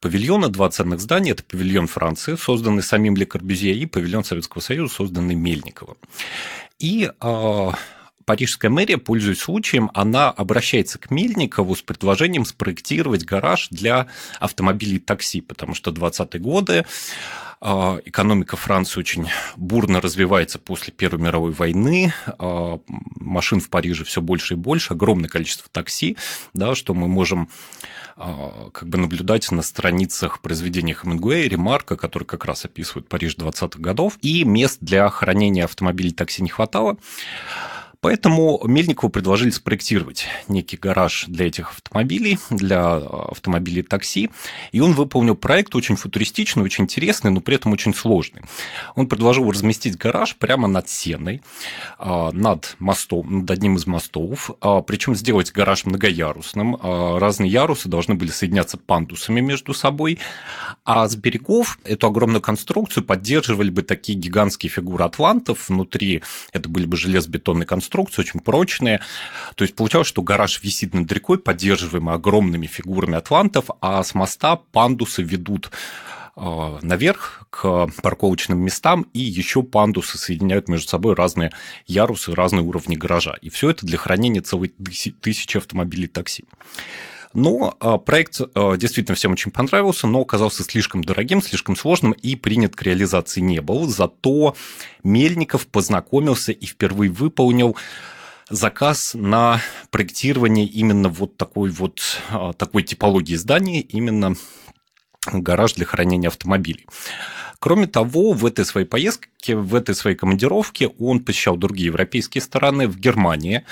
павильона, 0.00 0.48
два 0.48 0.70
ценных 0.70 1.00
здания. 1.00 1.32
Это 1.32 1.42
павильон 1.42 1.88
Франции, 1.88 2.36
созданный 2.36 2.82
самим 2.82 3.16
Ле 3.16 3.26
Корбюзье, 3.26 3.74
и 3.74 3.86
павильон 3.86 4.24
Советского 4.24 4.60
Союза, 4.60 4.94
созданный 4.94 5.34
Мельниковым. 5.34 5.96
И 6.78 7.10
а, 7.18 7.72
Парижская 8.24 8.70
мэрия, 8.70 8.98
пользуясь 8.98 9.40
случаем, 9.40 9.90
она 9.94 10.30
обращается 10.30 10.98
к 10.98 11.10
Мельникову 11.10 11.74
с 11.74 11.82
предложением 11.82 12.44
спроектировать 12.44 13.24
гараж 13.24 13.68
для 13.70 14.06
автомобилей 14.40 14.98
такси, 14.98 15.40
потому 15.40 15.74
что 15.74 15.90
20-е 15.90 16.40
годы 16.40 16.84
а, 17.64 18.00
экономика 18.04 18.56
Франции 18.56 18.98
очень 18.98 19.28
бурно 19.56 20.00
развивается 20.00 20.58
после 20.58 20.92
Первой 20.92 21.20
мировой 21.20 21.52
войны, 21.52 22.12
а, 22.26 22.80
машин 22.88 23.60
в 23.60 23.70
Париже 23.70 24.04
все 24.04 24.20
больше 24.20 24.54
и 24.54 24.56
больше, 24.56 24.94
огромное 24.94 25.28
количество 25.28 25.68
такси, 25.70 26.16
да, 26.54 26.74
что 26.74 26.92
мы 26.92 27.06
можем 27.06 27.48
а, 28.16 28.70
как 28.72 28.88
бы 28.88 28.98
наблюдать 28.98 29.48
на 29.52 29.62
страницах 29.62 30.40
произведения 30.40 30.92
Хемингуэя, 30.92 31.48
Ремарка, 31.48 31.96
который 31.96 32.24
как 32.24 32.44
раз 32.44 32.64
описывает 32.64 33.08
Париж 33.08 33.36
20-х 33.36 33.78
годов, 33.78 34.18
и 34.22 34.42
мест 34.42 34.78
для 34.80 35.08
хранения 35.08 35.64
автомобилей 35.64 36.10
такси 36.10 36.42
не 36.42 36.50
хватало. 36.50 36.96
Поэтому 38.02 38.60
Мельникову 38.64 39.10
предложили 39.10 39.50
спроектировать 39.50 40.26
некий 40.48 40.76
гараж 40.76 41.26
для 41.28 41.46
этих 41.46 41.70
автомобилей, 41.70 42.36
для 42.50 42.96
автомобилей 42.96 43.82
такси, 43.82 44.28
и 44.72 44.80
он 44.80 44.94
выполнил 44.94 45.36
проект 45.36 45.76
очень 45.76 45.94
футуристичный, 45.94 46.64
очень 46.64 46.84
интересный, 46.84 47.30
но 47.30 47.40
при 47.40 47.54
этом 47.54 47.70
очень 47.70 47.94
сложный. 47.94 48.42
Он 48.96 49.06
предложил 49.06 49.48
разместить 49.48 49.96
гараж 49.96 50.34
прямо 50.34 50.66
над 50.66 50.88
Сеной, 50.88 51.42
а, 51.96 52.32
над 52.32 52.74
мостом, 52.80 53.38
над 53.42 53.50
одним 53.52 53.76
из 53.76 53.86
мостов, 53.86 54.50
а, 54.60 54.82
причем 54.82 55.14
сделать 55.14 55.52
гараж 55.52 55.84
многоярусным. 55.84 56.76
А, 56.80 57.20
разные 57.20 57.52
ярусы 57.52 57.88
должны 57.88 58.16
были 58.16 58.30
соединяться 58.30 58.78
пандусами 58.78 59.40
между 59.40 59.74
собой, 59.74 60.18
а 60.84 61.06
с 61.06 61.14
берегов 61.14 61.78
эту 61.84 62.08
огромную 62.08 62.42
конструкцию 62.42 63.04
поддерживали 63.04 63.70
бы 63.70 63.82
такие 63.82 64.18
гигантские 64.18 64.70
фигуры 64.70 65.04
атлантов. 65.04 65.68
Внутри 65.68 66.24
это 66.52 66.68
были 66.68 66.86
бы 66.86 66.96
железобетонные 66.96 67.64
конструкции, 67.64 67.91
очень 67.98 68.40
прочные. 68.40 69.00
То 69.54 69.64
есть 69.64 69.74
получалось, 69.74 70.08
что 70.08 70.22
гараж 70.22 70.62
висит 70.62 70.94
над 70.94 71.10
рекой, 71.12 71.38
поддерживаемый 71.38 72.14
огромными 72.14 72.66
фигурами 72.66 73.16
атлантов, 73.16 73.66
а 73.80 74.02
с 74.02 74.14
моста 74.14 74.56
пандусы 74.56 75.22
ведут 75.22 75.70
а, 76.34 76.78
наверх 76.82 77.46
к 77.50 77.88
парковочным 78.02 78.58
местам, 78.58 79.06
и 79.12 79.20
еще 79.20 79.62
пандусы 79.62 80.16
соединяют 80.16 80.68
между 80.68 80.88
собой 80.88 81.14
разные 81.14 81.52
ярусы, 81.86 82.34
разные 82.34 82.62
уровни 82.62 82.96
гаража. 82.96 83.36
И 83.42 83.50
все 83.50 83.70
это 83.70 83.84
для 83.84 83.98
хранения 83.98 84.40
целой 84.40 84.68
тысячи 84.68 85.56
автомобилей 85.56 86.08
такси. 86.08 86.44
Но 87.34 87.76
а, 87.80 87.98
проект 87.98 88.40
а, 88.54 88.76
действительно 88.76 89.14
всем 89.14 89.32
очень 89.32 89.50
понравился, 89.50 90.06
но 90.06 90.20
оказался 90.20 90.64
слишком 90.64 91.02
дорогим, 91.02 91.42
слишком 91.42 91.76
сложным 91.76 92.12
и 92.12 92.36
принят 92.36 92.76
к 92.76 92.82
реализации 92.82 93.40
не 93.40 93.60
был. 93.60 93.88
Зато 93.88 94.54
Мельников 95.02 95.66
познакомился 95.66 96.52
и 96.52 96.66
впервые 96.66 97.10
выполнил 97.10 97.76
заказ 98.50 99.12
на 99.14 99.60
проектирование 99.90 100.66
именно 100.66 101.08
вот 101.08 101.36
такой 101.36 101.70
вот 101.70 102.00
такой 102.58 102.82
типологии 102.82 103.36
здания, 103.36 103.80
именно 103.80 104.34
гараж 105.32 105.74
для 105.74 105.86
хранения 105.86 106.28
автомобилей. 106.28 106.86
Кроме 107.62 107.86
того, 107.86 108.32
в 108.32 108.44
этой 108.44 108.64
своей 108.64 108.88
поездке, 108.88 109.54
в 109.54 109.76
этой 109.76 109.94
своей 109.94 110.16
командировке 110.16 110.88
он 110.98 111.20
посещал 111.20 111.56
другие 111.56 111.86
европейские 111.86 112.42
страны, 112.42 112.88
в 112.88 112.98
Германии 112.98 113.58
а, 113.58 113.62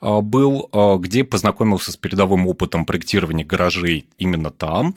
был, 0.00 0.68
а, 0.72 0.96
где 0.96 1.24
познакомился 1.24 1.92
с 1.92 1.96
передовым 1.96 2.46
опытом 2.46 2.86
проектирования 2.86 3.44
гаражей 3.44 4.06
именно 4.18 4.50
там. 4.50 4.96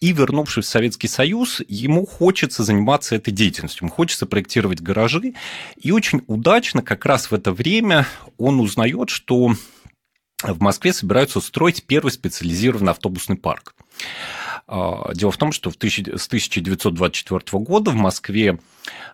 И, 0.00 0.12
вернувшись 0.12 0.66
в 0.66 0.68
Советский 0.68 1.08
Союз, 1.08 1.62
ему 1.68 2.06
хочется 2.06 2.64
заниматься 2.64 3.14
этой 3.14 3.32
деятельностью, 3.32 3.86
ему 3.86 3.94
хочется 3.94 4.26
проектировать 4.26 4.80
гаражи. 4.80 5.34
И 5.80 5.92
очень 5.92 6.22
удачно 6.26 6.82
как 6.82 7.06
раз 7.06 7.30
в 7.30 7.34
это 7.34 7.52
время 7.52 8.06
он 8.38 8.60
узнает, 8.60 9.10
что 9.10 9.54
в 10.42 10.60
Москве 10.60 10.92
собираются 10.92 11.40
строить 11.40 11.84
первый 11.84 12.10
специализированный 12.10 12.92
автобусный 12.92 13.36
парк. 13.36 13.74
А, 14.66 15.12
дело 15.14 15.30
в 15.30 15.36
том, 15.36 15.52
что 15.52 15.70
с 15.70 15.76
1924 15.76 17.40
года 17.62 17.90
в 17.90 17.94
Москве 17.94 18.58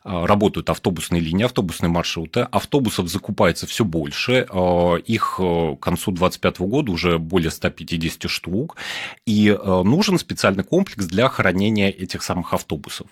а, 0.05 0.27
работают 0.27 0.71
автобусные 0.71 1.21
линии, 1.21 1.45
автобусные 1.45 1.91
маршруты, 1.91 2.41
автобусов 2.43 3.09
закупается 3.09 3.67
все 3.67 3.85
больше, 3.85 4.47
а, 4.51 4.97
их 4.97 5.37
к 5.39 5.77
концу 5.81 6.13
2025 6.13 6.61
года 6.61 6.93
уже 6.93 7.19
более 7.19 7.51
150 7.51 8.31
штук, 8.31 8.77
и 9.27 9.57
нужен 9.85 10.19
специальный 10.19 10.65
комплекс 10.65 11.07
для 11.07 11.29
хранения 11.29 11.91
этих 11.91 12.23
самых 12.23 12.53
автобусов. 12.55 13.09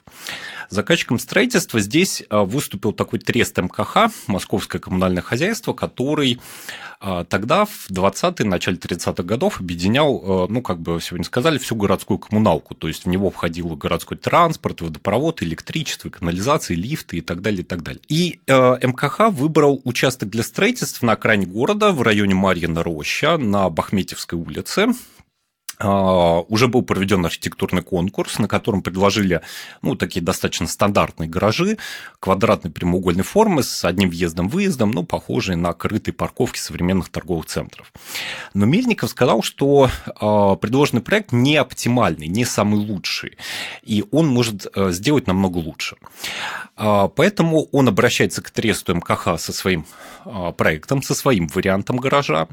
Заказчиком 0.70 1.18
строительства 1.18 1.80
здесь 1.80 2.23
выступил 2.30 2.92
такой 2.92 3.18
трест 3.18 3.56
МКХ, 3.58 4.12
Московское 4.26 4.80
коммунальное 4.80 5.23
хозяйство, 5.23 5.73
который 5.73 6.40
тогда 7.28 7.66
в 7.66 7.90
20-е, 7.90 8.46
начале 8.46 8.78
30-х 8.78 9.23
годов 9.23 9.61
объединял, 9.61 10.46
ну, 10.49 10.62
как 10.62 10.80
бы 10.80 11.00
сегодня 11.00 11.25
сказали, 11.25 11.55
всю 11.58 11.76
городскую 11.76 12.18
коммуналку, 12.18 12.75
то 12.75 12.88
есть 12.88 13.04
в 13.04 13.08
него 13.08 13.30
входил 13.30 13.68
городской 13.76 14.16
транспорт, 14.16 14.80
водопровод, 14.80 15.42
электричество, 15.42 16.10
канализация, 16.10 16.76
лифты 16.76 17.18
и 17.18 17.20
так 17.20 17.42
далее, 17.42 17.60
и 17.60 17.64
так 17.64 17.82
далее. 17.82 18.02
И 18.08 18.40
э, 18.46 18.78
МКХ 18.82 19.30
выбрал 19.30 19.80
участок 19.84 20.30
для 20.30 20.42
строительства 20.42 21.06
на 21.06 21.12
окраине 21.12 21.46
города 21.46 21.92
в 21.92 22.02
районе 22.02 22.34
Марьина 22.34 22.82
Роща 22.82 23.36
на 23.38 23.68
Бахметьевской 23.70 24.38
улице, 24.38 24.88
уже 25.78 26.68
был 26.68 26.83
проведен 26.83 27.25
архитектурный 27.26 27.83
конкурс, 27.83 28.38
на 28.38 28.49
котором 28.49 28.83
предложили 28.83 29.42
ну, 29.83 29.95
такие 29.95 30.25
достаточно 30.25 30.66
стандартные 30.66 31.28
гаражи 31.28 31.78
квадратной 32.21 32.71
прямоугольной 32.71 33.25
формы 33.25 33.62
с 33.62 33.85
одним 33.85 34.11
въездом-выездом, 34.11 34.90
ну, 34.90 35.04
похожие 35.04 35.56
на 35.56 35.73
крытые 35.73 36.14
парковки 36.14 36.59
современных 36.59 37.09
торговых 37.11 37.47
центров. 37.47 37.92
Но 38.54 38.66
Мельников 38.66 39.11
сказал, 39.11 39.42
что 39.42 39.90
а, 40.21 40.56
предложенный 40.56 41.02
проект 41.02 41.33
не 41.33 41.56
оптимальный, 41.56 42.28
не 42.28 42.45
самый 42.45 42.80
лучший, 42.80 43.37
и 43.83 44.04
он 44.11 44.28
может 44.28 44.66
э, 44.75 44.90
сделать 44.92 45.26
намного 45.26 45.59
лучше. 45.59 45.97
А, 46.76 47.09
поэтому 47.09 47.64
он 47.73 47.88
обращается 47.88 48.42
к 48.42 48.50
Тресту 48.50 48.95
МКХ 48.95 49.38
со 49.38 49.52
своим 49.52 49.87
проектом, 50.56 51.02
со 51.02 51.14
своим 51.14 51.47
вариантом 51.47 51.99
гаража. 51.99 52.49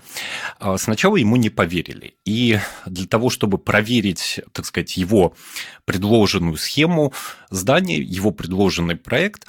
Сначала 0.77 1.15
ему 1.15 1.37
не 1.37 1.49
поверили, 1.49 2.13
и 2.23 2.59
для 2.85 3.07
того, 3.13 3.29
чтобы 3.29 3.59
проверить, 3.59 4.39
так 4.53 4.65
сказать, 4.65 4.97
его 4.97 5.35
предложенную 5.85 6.57
схему 6.57 7.13
здания, 7.51 7.97
его 7.97 8.31
предложенный 8.31 8.95
проект, 8.95 9.47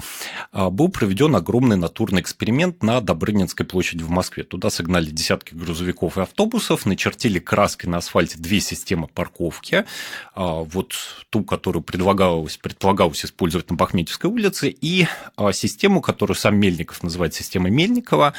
а, 0.52 0.68
был 0.68 0.90
проведен 0.90 1.34
огромный 1.34 1.76
натурный 1.76 2.20
эксперимент 2.20 2.82
на 2.82 3.00
Добрынинской 3.00 3.64
площади 3.64 4.02
в 4.02 4.10
Москве. 4.10 4.44
Туда 4.44 4.68
согнали 4.68 5.06
десятки 5.06 5.54
грузовиков 5.54 6.18
и 6.18 6.20
автобусов, 6.20 6.84
начертили 6.84 7.38
краской 7.38 7.88
на 7.88 7.98
асфальте 7.98 8.38
две 8.38 8.60
системы 8.60 9.06
парковки. 9.06 9.86
А, 10.34 10.62
вот 10.62 10.92
ту, 11.30 11.42
которую 11.42 11.82
предлагалось, 11.82 12.58
предполагалось 12.58 13.24
использовать 13.24 13.70
на 13.70 13.76
Бахметьевской 13.76 14.28
улице, 14.28 14.68
и 14.68 15.06
а, 15.36 15.52
систему, 15.54 16.02
которую 16.02 16.36
сам 16.36 16.56
Мельников 16.56 17.02
называет 17.02 17.32
системой 17.32 17.70
Мельникова, 17.70 18.34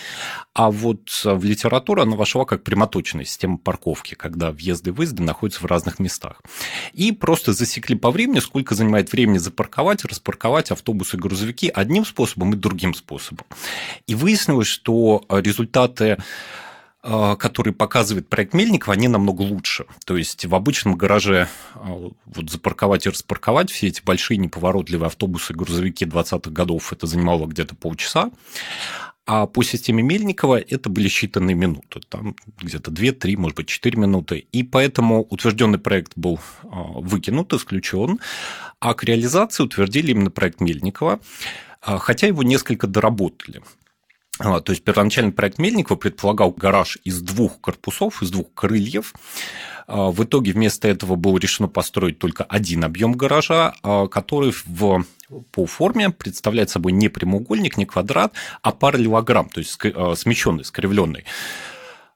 а 0.54 0.70
вот 0.70 1.10
в 1.24 1.44
литературу 1.44 2.04
она 2.04 2.16
вошла 2.16 2.46
как 2.46 2.64
прямоточная 2.64 3.26
система 3.26 3.58
парковки, 3.58 4.14
когда 4.14 4.52
въезды 4.52 4.92
и 4.92 4.94
выезды 4.94 5.15
выезды 5.16 5.24
находятся 5.24 5.62
в 5.62 5.66
разных 5.66 6.00
местах. 6.00 6.42
И 6.94 7.12
просто 7.12 7.54
засекли 7.54 7.96
по 7.96 8.12
времени, 8.12 8.40
сколько 8.40 8.76
занимает 8.76 9.12
времени 9.12 9.38
запарковать, 9.38 10.06
распарковать 10.06 10.72
автобусы 10.72 11.18
и 11.18 11.20
грузовики 11.20 11.72
одним 11.74 12.06
способом 12.06 12.54
и 12.54 12.58
другим 12.58 12.94
способом. 12.94 13.46
И 14.08 14.16
выяснилось, 14.16 14.68
что 14.68 15.24
результаты 15.30 16.18
э, 17.04 17.36
который 17.38 17.74
показывает 17.74 18.28
проект 18.28 18.54
Мельникова, 18.54 18.94
они 18.94 19.08
намного 19.08 19.44
лучше. 19.44 19.86
То 20.06 20.18
есть 20.18 20.46
в 20.46 20.56
обычном 20.56 20.96
гараже 20.96 21.48
э, 21.76 22.10
вот 22.26 22.50
запарковать 22.50 23.06
и 23.06 23.10
распарковать 23.10 23.72
все 23.72 23.88
эти 23.88 24.02
большие 24.04 24.38
неповоротливые 24.38 25.08
автобусы 25.08 25.54
грузовики 25.54 26.06
20-х 26.06 26.52
годов 26.52 26.94
это 26.94 27.08
занимало 27.08 27.46
где-то 27.46 27.76
полчаса, 27.76 28.32
а 29.26 29.48
по 29.48 29.64
системе 29.64 30.04
Мельникова 30.04 30.60
это 30.60 30.90
были 30.90 31.10
считанные 31.10 31.56
минуты, 31.56 32.00
там 32.10 32.36
где-то 32.62 32.92
2-3, 32.92 33.38
может 33.38 33.58
быть, 33.58 33.68
4 33.68 33.98
минуты. 33.98 34.46
И 34.52 34.62
поэтому 34.62 35.24
утвержденный 35.24 35.80
проект 35.80 36.14
был 36.16 36.40
а, 36.64 36.84
выкинут, 37.00 37.52
исключен, 37.54 38.20
а 38.80 38.94
к 38.94 39.04
реализации 39.04 39.64
утвердили 39.64 40.12
именно 40.12 40.30
проект 40.30 40.62
Мельникова, 40.62 41.20
а, 41.82 41.98
хотя 41.98 42.28
его 42.28 42.44
несколько 42.44 42.86
доработали. 42.86 43.64
А, 44.40 44.60
то 44.60 44.72
есть 44.72 44.84
первоначальный 44.84 45.32
проект 45.32 45.60
Мельникова 45.60 45.98
предполагал 45.98 46.52
гараж 46.52 46.98
из 47.04 47.22
двух 47.22 47.62
корпусов, 47.62 48.22
из 48.22 48.32
двух 48.32 48.54
крыльев. 48.54 49.14
В 49.88 50.24
итоге 50.24 50.52
вместо 50.52 50.88
этого 50.88 51.16
было 51.16 51.38
решено 51.38 51.68
построить 51.68 52.18
только 52.18 52.44
один 52.44 52.84
объем 52.84 53.14
гаража, 53.14 53.76
который 54.12 54.52
в 54.66 55.06
по 55.52 55.66
форме 55.66 56.10
представляет 56.10 56.70
собой 56.70 56.92
не 56.92 57.08
прямоугольник, 57.08 57.78
не 57.78 57.86
квадрат, 57.86 58.34
а 58.62 58.72
параллелограмм, 58.72 59.50
то 59.50 59.60
есть 59.60 59.72
смещенный, 59.72 60.66
скривленный 60.66 61.26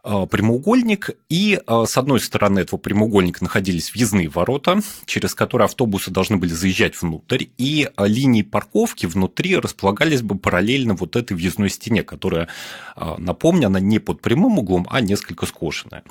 прямоугольник, 0.04 1.12
и 1.30 1.60
э, 1.66 1.84
с 1.88 1.98
одной 1.98 2.20
стороны 2.20 2.60
этого 2.60 2.80
прямоугольника 2.80 3.44
находились 3.44 3.94
въездные 3.94 4.30
ворота, 4.30 4.80
через 5.06 5.36
которые 5.36 5.66
автобусы 5.66 6.12
должны 6.12 6.38
были 6.38 6.54
заезжать 6.54 7.02
внутрь, 7.02 7.46
и 7.58 7.90
линии 7.98 8.42
парковки 8.42 9.06
внутри 9.06 9.56
располагались 9.58 10.22
бы 10.22 10.38
параллельно 10.38 10.94
вот 10.94 11.16
этой 11.16 11.34
въездной 11.34 11.70
стене, 11.70 12.04
которая, 12.04 12.48
напомню, 13.18 13.68
она 13.68 13.80
не 13.80 14.00
под 14.00 14.22
прямым 14.22 14.60
углом, 14.60 14.88
а 14.90 15.02
несколько 15.02 15.46
скошенная. 15.46 16.04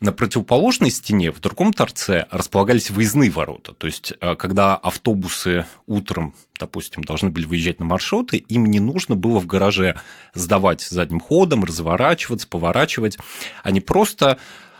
На 0.00 0.12
противоположной 0.12 0.90
стене, 0.90 1.30
в 1.30 1.40
другом 1.40 1.74
торце, 1.74 2.26
располагались 2.30 2.88
выездные 2.88 3.30
ворота. 3.30 3.74
То 3.74 3.86
есть, 3.86 4.14
э, 4.18 4.34
когда 4.34 4.74
автобусы 4.74 5.66
утром, 5.86 6.34
допустим, 6.58 7.04
должны 7.04 7.28
были 7.28 7.44
выезжать 7.44 7.80
на 7.80 7.84
маршруты, 7.84 8.38
им 8.38 8.64
не 8.64 8.80
нужно 8.80 9.14
было 9.14 9.40
в 9.40 9.46
гараже 9.46 10.00
сдавать 10.32 10.80
задним 10.80 11.20
ходом, 11.20 11.64
разворачиваться, 11.64 12.48
поворачивать. 12.48 13.18
Они 13.62 13.82
просто 13.82 14.38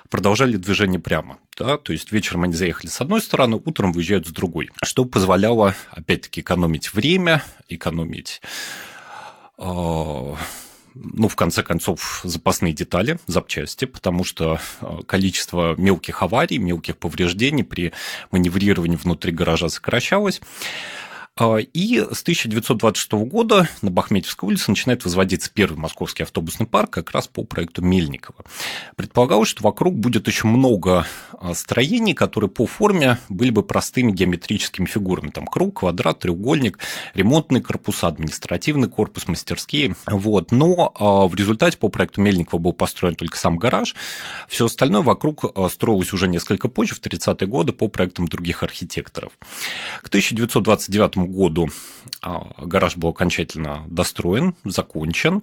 продолжали 0.08 0.56
движение 0.56 0.98
прямо. 0.98 1.36
Да? 1.58 1.76
То 1.76 1.92
есть 1.92 2.12
вечером 2.12 2.44
они 2.44 2.54
заехали 2.54 2.88
с 2.88 3.00
одной 3.02 3.20
стороны, 3.20 3.60
утром 3.62 3.92
выезжают 3.92 4.26
с 4.26 4.30
другой. 4.30 4.70
Что 4.82 5.04
позволяло, 5.04 5.74
опять-таки, 5.90 6.40
экономить 6.40 6.94
время, 6.94 7.42
экономить 7.68 8.40
э, 9.58 10.34
ну, 10.94 11.28
в 11.28 11.36
конце 11.36 11.62
концов, 11.62 12.20
запасные 12.24 12.72
детали, 12.72 13.18
запчасти, 13.26 13.84
потому 13.84 14.24
что 14.24 14.58
количество 15.06 15.74
мелких 15.76 16.22
аварий, 16.22 16.58
мелких 16.58 16.96
повреждений 16.96 17.64
при 17.64 17.92
маневрировании 18.30 18.96
внутри 18.96 19.32
гаража 19.32 19.68
сокращалось. 19.68 20.40
А, 21.40 21.56
и 21.56 21.98
с 21.98 22.20
1926 22.20 23.12
года 23.12 23.66
на 23.80 23.90
Бахметьевской 23.90 24.46
улице 24.46 24.70
начинает 24.70 25.04
возводиться 25.04 25.50
первый 25.50 25.78
московский 25.78 26.22
автобусный 26.22 26.66
парк 26.66 26.90
как 26.90 27.12
раз 27.12 27.28
по 27.28 27.44
проекту 27.44 27.80
Мельникова. 27.80 28.44
Предполагалось, 28.94 29.48
что 29.48 29.62
вокруг 29.62 29.94
будет 29.94 30.28
еще 30.28 30.46
много 30.46 31.06
а, 31.32 31.54
строений, 31.54 32.12
которые 32.12 32.50
по 32.50 32.66
форме 32.66 33.16
были 33.30 33.48
бы 33.50 33.62
простыми 33.62 34.12
геометрическими 34.12 34.84
фигурами. 34.84 35.30
Там 35.30 35.46
круг, 35.46 35.80
квадрат, 35.80 36.18
треугольник, 36.18 36.78
ремонтные 37.14 37.62
корпуса, 37.62 38.08
административный 38.08 38.90
корпус, 38.90 39.26
мастерские. 39.26 39.96
Вот. 40.06 40.52
Но 40.52 40.92
а, 40.94 41.26
в 41.26 41.34
результате 41.34 41.78
по 41.78 41.88
проекту 41.88 42.20
Мельникова 42.20 42.60
был 42.60 42.74
построен 42.74 43.14
только 43.14 43.38
сам 43.38 43.56
гараж. 43.56 43.94
Все 44.46 44.66
остальное 44.66 45.00
вокруг 45.00 45.46
строилось 45.70 46.12
уже 46.12 46.28
несколько 46.28 46.68
позже, 46.68 46.94
в 46.94 47.00
30-е 47.00 47.48
годы, 47.48 47.72
по 47.72 47.88
проектам 47.88 48.28
других 48.28 48.62
архитекторов. 48.62 49.32
К 50.02 50.08
1929 50.08 51.16
году 51.16 51.29
а, 52.22 52.46
гараж 52.58 52.96
был 52.96 53.10
окончательно 53.10 53.84
достроен, 53.88 54.54
закончен 54.64 55.42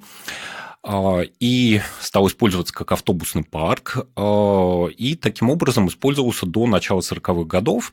а, 0.84 1.22
и 1.40 1.82
стал 2.02 2.28
использоваться 2.28 2.74
как 2.74 2.92
автобусный 2.92 3.44
парк, 3.44 4.08
а, 4.16 4.88
и 4.88 5.16
таким 5.16 5.50
образом 5.50 5.88
использовался 5.88 6.46
до 6.46 6.68
начала 6.68 7.00
40-х 7.00 7.44
годов 7.46 7.92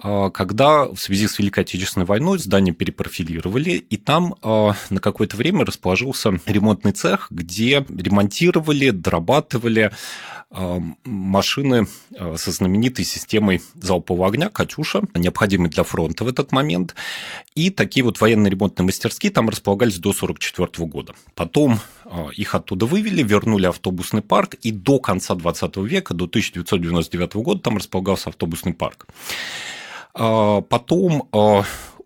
когда 0.00 0.84
в 0.84 0.96
связи 0.96 1.26
с 1.26 1.40
Великой 1.40 1.64
Отечественной 1.64 2.06
войной 2.06 2.38
здание 2.38 2.72
перепрофилировали, 2.72 3.70
и 3.70 3.96
там 3.96 4.36
на 4.40 5.00
какое-то 5.00 5.36
время 5.36 5.64
расположился 5.64 6.38
ремонтный 6.46 6.92
цех, 6.92 7.26
где 7.32 7.84
ремонтировали, 7.88 8.90
дорабатывали 8.90 9.90
машины 10.50 11.86
э, 12.14 12.36
со 12.36 12.50
знаменитой 12.50 13.04
системой 13.04 13.60
залпового 13.74 14.28
огня 14.28 14.48
«Катюша», 14.48 15.02
необходимой 15.14 15.68
для 15.68 15.82
фронта 15.82 16.24
в 16.24 16.28
этот 16.28 16.52
момент. 16.52 16.94
И 17.54 17.68
такие 17.70 18.02
вот 18.02 18.20
военные 18.20 18.50
ремонтные 18.50 18.86
мастерские 18.86 19.30
там 19.30 19.50
располагались 19.50 19.98
до 19.98 20.10
1944 20.10 20.88
года. 20.88 21.14
Потом 21.34 21.80
э, 22.06 22.28
их 22.34 22.54
оттуда 22.54 22.86
вывели, 22.86 23.22
вернули 23.22 23.66
автобусный 23.66 24.22
парк, 24.22 24.54
и 24.54 24.72
до 24.72 24.98
конца 24.98 25.34
20 25.34 25.76
века, 25.78 26.14
до 26.14 26.24
1999 26.24 27.34
года 27.34 27.60
там 27.60 27.76
располагался 27.76 28.30
автобусный 28.30 28.72
парк. 28.72 29.06
А, 30.14 30.62
потом 30.62 31.28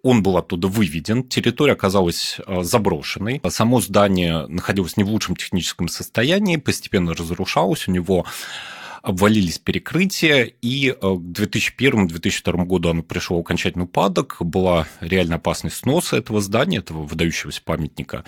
он 0.02 0.22
был 0.22 0.36
оттуда 0.36 0.68
выведен, 0.68 1.22
территория 1.22 1.72
оказалась 1.72 2.38
э, 2.46 2.62
заброшенной, 2.62 3.40
само 3.48 3.80
здание 3.80 4.46
находилось 4.48 4.96
не 4.96 5.04
в 5.04 5.08
лучшем 5.08 5.36
техническом 5.36 5.88
состоянии, 5.88 6.56
постепенно 6.56 7.14
разрушалось, 7.14 7.86
у 7.88 7.92
него 7.92 8.26
обвалились 9.02 9.58
перекрытия, 9.58 10.44
и 10.44 10.88
э, 10.88 10.94
к 10.94 11.38
2001-2002 11.38 12.64
году 12.64 12.90
оно 12.90 13.02
пришло 13.02 13.38
окончательный 13.38 13.84
упадок, 13.84 14.36
была 14.40 14.86
реально 15.00 15.36
опасность 15.36 15.76
сноса 15.76 16.16
этого 16.16 16.40
здания, 16.40 16.78
этого 16.78 17.02
выдающегося 17.04 17.60
памятника 17.64 18.24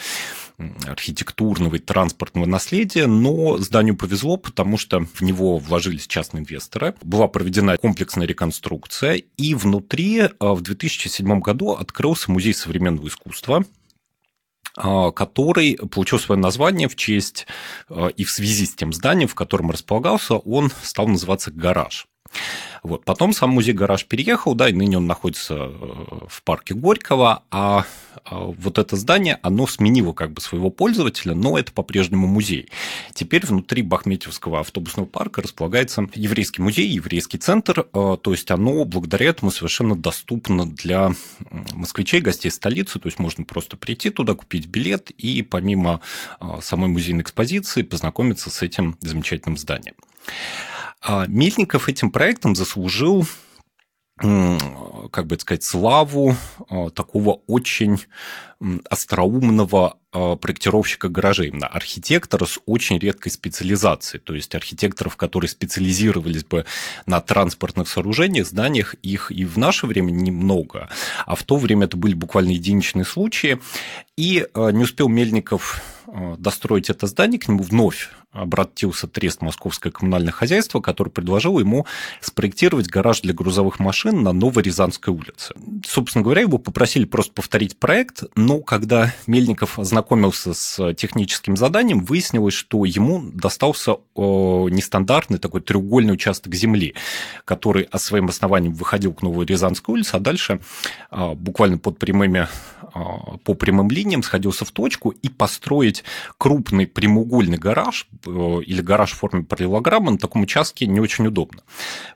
архитектурного 0.86 1.76
и 1.76 1.78
транспортного 1.78 2.46
наследия, 2.46 3.06
но 3.06 3.58
зданию 3.58 3.96
повезло, 3.96 4.36
потому 4.36 4.78
что 4.78 5.00
в 5.00 5.20
него 5.22 5.58
вложились 5.58 6.06
частные 6.06 6.42
инвесторы, 6.42 6.94
была 7.02 7.26
проведена 7.28 7.76
комплексная 7.76 8.26
реконструкция, 8.26 9.22
и 9.36 9.54
внутри 9.54 10.18
э, 10.18 10.30
в 10.40 10.60
2007 10.60 11.40
году 11.40 11.72
открылся 11.72 12.30
музей 12.30 12.54
современного 12.54 13.08
искусства, 13.08 13.64
который 14.76 15.76
получил 15.76 16.18
свое 16.18 16.40
название 16.40 16.88
в 16.88 16.96
честь 16.96 17.46
э, 17.88 18.10
и 18.16 18.24
в 18.24 18.30
связи 18.30 18.66
с 18.66 18.74
тем 18.74 18.92
зданием, 18.92 19.28
в 19.28 19.34
котором 19.34 19.70
располагался, 19.70 20.34
он 20.34 20.70
стал 20.82 21.06
называться 21.06 21.50
«Гараж». 21.50 22.08
Вот. 22.84 23.04
Потом 23.06 23.32
сам 23.32 23.50
музей-гараж 23.50 24.04
переехал, 24.04 24.54
да, 24.54 24.68
и 24.68 24.72
ныне 24.72 24.98
он 24.98 25.06
находится 25.06 25.54
э, 25.54 25.68
в 26.28 26.42
парке 26.42 26.74
Горького, 26.74 27.42
а, 27.50 27.86
а 28.24 28.36
вот 28.36 28.78
это 28.78 28.96
здание, 28.96 29.38
оно 29.40 29.66
сменило 29.66 30.12
как 30.12 30.32
бы 30.32 30.42
своего 30.42 30.68
пользователя, 30.68 31.34
но 31.34 31.58
это 31.58 31.72
по-прежнему 31.72 32.26
музей. 32.26 32.68
Теперь 33.14 33.46
внутри 33.46 33.80
Бахметьевского 33.80 34.60
автобусного 34.60 35.06
парка 35.06 35.40
располагается 35.40 36.06
еврейский 36.14 36.60
музей, 36.60 36.86
еврейский 36.88 37.38
центр, 37.38 37.86
э, 37.90 38.16
то 38.20 38.30
есть 38.32 38.50
оно 38.50 38.84
благодаря 38.84 39.30
этому 39.30 39.50
совершенно 39.50 39.96
доступно 39.96 40.66
для 40.66 41.12
москвичей, 41.72 42.20
гостей 42.20 42.50
столицы, 42.50 42.98
то 42.98 43.06
есть 43.06 43.18
можно 43.18 43.44
просто 43.44 43.78
прийти 43.78 44.10
туда, 44.10 44.34
купить 44.34 44.66
билет 44.66 45.10
и 45.10 45.40
помимо 45.40 46.02
э, 46.38 46.58
самой 46.60 46.90
музейной 46.90 47.22
экспозиции 47.22 47.80
познакомиться 47.80 48.50
с 48.50 48.60
этим 48.60 48.98
замечательным 49.00 49.56
зданием. 49.56 49.94
А 51.06 51.26
Мельников 51.26 51.88
этим 51.88 52.10
проектом 52.10 52.56
заслужил 52.56 53.26
как 54.16 55.26
бы 55.26 55.38
сказать, 55.38 55.64
славу 55.64 56.36
а, 56.68 56.88
такого 56.90 57.40
очень 57.48 57.98
остроумного 58.88 59.96
а, 60.12 60.36
проектировщика 60.36 61.08
гаражей, 61.08 61.48
именно 61.48 61.66
архитектора 61.66 62.46
с 62.46 62.58
очень 62.66 62.98
редкой 62.98 63.32
специализацией, 63.32 64.20
то 64.22 64.34
есть 64.34 64.54
архитекторов, 64.54 65.16
которые 65.16 65.48
специализировались 65.48 66.44
бы 66.44 66.64
на 67.06 67.20
транспортных 67.20 67.88
сооружениях, 67.88 68.46
зданиях, 68.46 68.94
их 69.02 69.30
и 69.30 69.44
в 69.44 69.58
наше 69.58 69.86
время 69.86 70.10
немного, 70.10 70.88
а 71.26 71.34
в 71.34 71.42
то 71.42 71.56
время 71.56 71.86
это 71.86 71.96
были 71.96 72.14
буквально 72.14 72.50
единичные 72.50 73.04
случаи, 73.04 73.60
и 74.16 74.46
не 74.54 74.84
успел 74.84 75.08
Мельников 75.08 75.82
достроить 76.38 76.90
это 76.90 77.08
здание, 77.08 77.40
к 77.40 77.48
нему 77.48 77.64
вновь 77.64 78.10
обратился 78.34 79.06
Трест 79.06 79.42
Московское 79.42 79.92
коммунальное 79.92 80.32
хозяйство, 80.32 80.80
который 80.80 81.08
предложил 81.08 81.58
ему 81.60 81.86
спроектировать 82.20 82.88
гараж 82.88 83.20
для 83.20 83.32
грузовых 83.32 83.78
машин 83.78 84.22
на 84.22 84.32
Новой 84.32 84.64
Рязанской 84.64 85.14
улице. 85.14 85.54
Собственно 85.86 86.24
говоря, 86.24 86.42
его 86.42 86.58
попросили 86.58 87.04
просто 87.04 87.32
повторить 87.32 87.78
проект, 87.78 88.24
но 88.44 88.60
когда 88.60 89.12
Мельников 89.26 89.78
ознакомился 89.78 90.52
с 90.52 90.94
техническим 90.94 91.56
заданием, 91.56 92.04
выяснилось, 92.04 92.54
что 92.54 92.84
ему 92.84 93.22
достался 93.32 93.96
нестандартный 94.14 95.38
такой 95.38 95.60
треугольный 95.62 96.12
участок 96.12 96.54
земли, 96.54 96.94
который 97.44 97.84
о 97.84 97.98
своим 97.98 98.28
основанием 98.28 98.74
выходил 98.74 99.14
к 99.14 99.22
Новой 99.22 99.46
Рязанской 99.46 99.94
улице, 99.94 100.16
а 100.16 100.20
дальше 100.20 100.60
а, 101.10 101.34
буквально 101.34 101.78
под 101.78 101.98
прямыми, 101.98 102.48
по 103.44 103.54
прямым 103.54 103.90
линиям 103.90 104.22
сходился 104.22 104.64
в 104.64 104.70
точку 104.70 105.10
и 105.10 105.28
построить 105.28 106.04
крупный 106.38 106.86
прямоугольный 106.86 107.58
гараж 107.58 108.06
Э, 108.26 108.60
или 108.64 108.80
гараж 108.80 109.12
в 109.12 109.16
форме 109.16 109.42
параллелограмма 109.42 110.12
на 110.12 110.18
таком 110.18 110.42
участке 110.42 110.86
не 110.86 111.00
очень 111.00 111.26
удобно. 111.26 111.62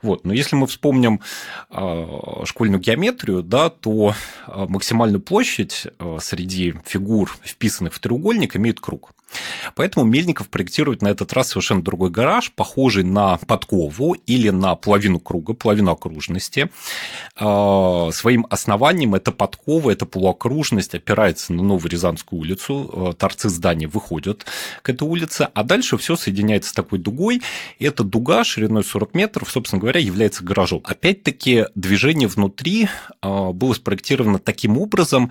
Вот. 0.02 0.24
Но 0.24 0.32
если 0.32 0.56
мы 0.56 0.66
вспомним 0.66 1.20
э, 1.70 2.42
школьную 2.44 2.80
геометрию, 2.80 3.42
да, 3.42 3.70
то 3.70 4.14
э, 4.46 4.66
максимальную 4.68 5.20
площадь 5.20 5.86
среди 6.20 6.74
фигур, 6.84 7.36
вписанных 7.42 7.94
в 7.94 8.00
треугольник, 8.00 8.56
имеет 8.56 8.80
круг. 8.80 9.12
Поэтому 9.74 10.04
Мельников 10.04 10.48
проектирует 10.48 11.02
на 11.02 11.08
этот 11.08 11.32
раз 11.32 11.48
совершенно 11.48 11.82
другой 11.82 12.10
гараж, 12.10 12.52
похожий 12.52 13.04
на 13.04 13.36
подкову 13.38 14.14
или 14.26 14.50
на 14.50 14.74
половину 14.74 15.20
круга, 15.20 15.54
половину 15.54 15.92
окружности. 15.92 16.70
А, 17.36 18.10
своим 18.12 18.46
основанием 18.50 19.14
эта 19.14 19.32
подкова, 19.32 19.90
эта 19.90 20.06
полуокружность 20.06 20.94
опирается 20.94 21.52
на 21.52 21.62
Новую 21.62 21.90
Рязанскую 21.90 22.40
улицу, 22.40 22.90
а, 22.92 23.12
торцы 23.12 23.48
здания 23.48 23.86
выходят 23.86 24.46
к 24.82 24.90
этой 24.90 25.06
улице, 25.06 25.48
а 25.52 25.62
дальше 25.62 25.96
все 25.98 26.16
соединяется 26.16 26.70
с 26.70 26.72
такой 26.72 26.98
дугой, 26.98 27.42
и 27.78 27.84
эта 27.84 28.04
дуга 28.04 28.44
шириной 28.44 28.84
40 28.84 29.14
метров, 29.14 29.50
собственно 29.50 29.80
говоря, 29.80 30.00
является 30.00 30.44
гаражом. 30.44 30.82
Опять-таки, 30.84 31.66
движение 31.74 32.28
внутри 32.28 32.88
а, 33.20 33.52
было 33.52 33.74
спроектировано 33.74 34.38
таким 34.38 34.78
образом, 34.78 35.30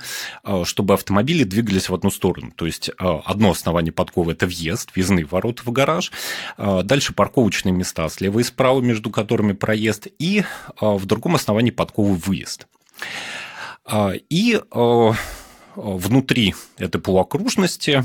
чтобы 0.64 0.94
автомобили 0.94 1.44
двигались 1.44 1.90
в 1.90 1.94
одну 1.94 2.12
сторону, 2.12 2.52
то 2.56 2.66
есть 2.66 2.90
одно 2.98 3.52
основание 3.52 3.87
плане 3.88 3.91
подковы 3.91 4.32
это 4.34 4.45
въезд, 4.45 4.91
въездные 4.95 5.26
ворота 5.26 5.63
в 5.63 5.71
гараж. 5.71 6.12
А, 6.58 6.84
дальше 6.84 7.13
парковочные 7.13 7.73
места 7.73 8.08
слева 8.10 8.39
и 8.39 8.43
справа, 8.43 8.82
между 8.82 9.10
которыми 9.10 9.54
проезд. 9.54 10.08
И 10.19 10.43
а, 10.80 10.97
в 10.97 11.06
другом 11.06 11.36
основании 11.36 11.71
подковы 11.71 12.15
выезд. 12.15 12.67
А, 13.86 14.13
и 14.30 14.62
внутри 15.76 16.56
этой 16.78 17.00
полуокружности 17.00 18.04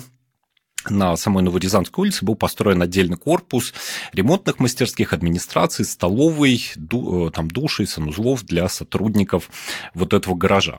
на 0.89 1.17
самой 1.17 1.43
Новорязанской 1.43 2.03
улице 2.03 2.25
был 2.25 2.35
построен 2.35 2.83
отдельный 2.83 3.17
корпус 3.17 3.73
ремонтных 4.13 4.59
мастерских, 4.59 5.13
администрации, 5.13 5.83
столовой, 5.83 6.63
ду, 6.77 7.29
э, 7.29 7.31
там, 7.31 7.49
души, 7.49 7.87
санузлов 7.87 8.45
для 8.45 8.69
сотрудников 8.69 9.51
вот 9.95 10.13
этого 10.13 10.35
гаража. 10.35 10.79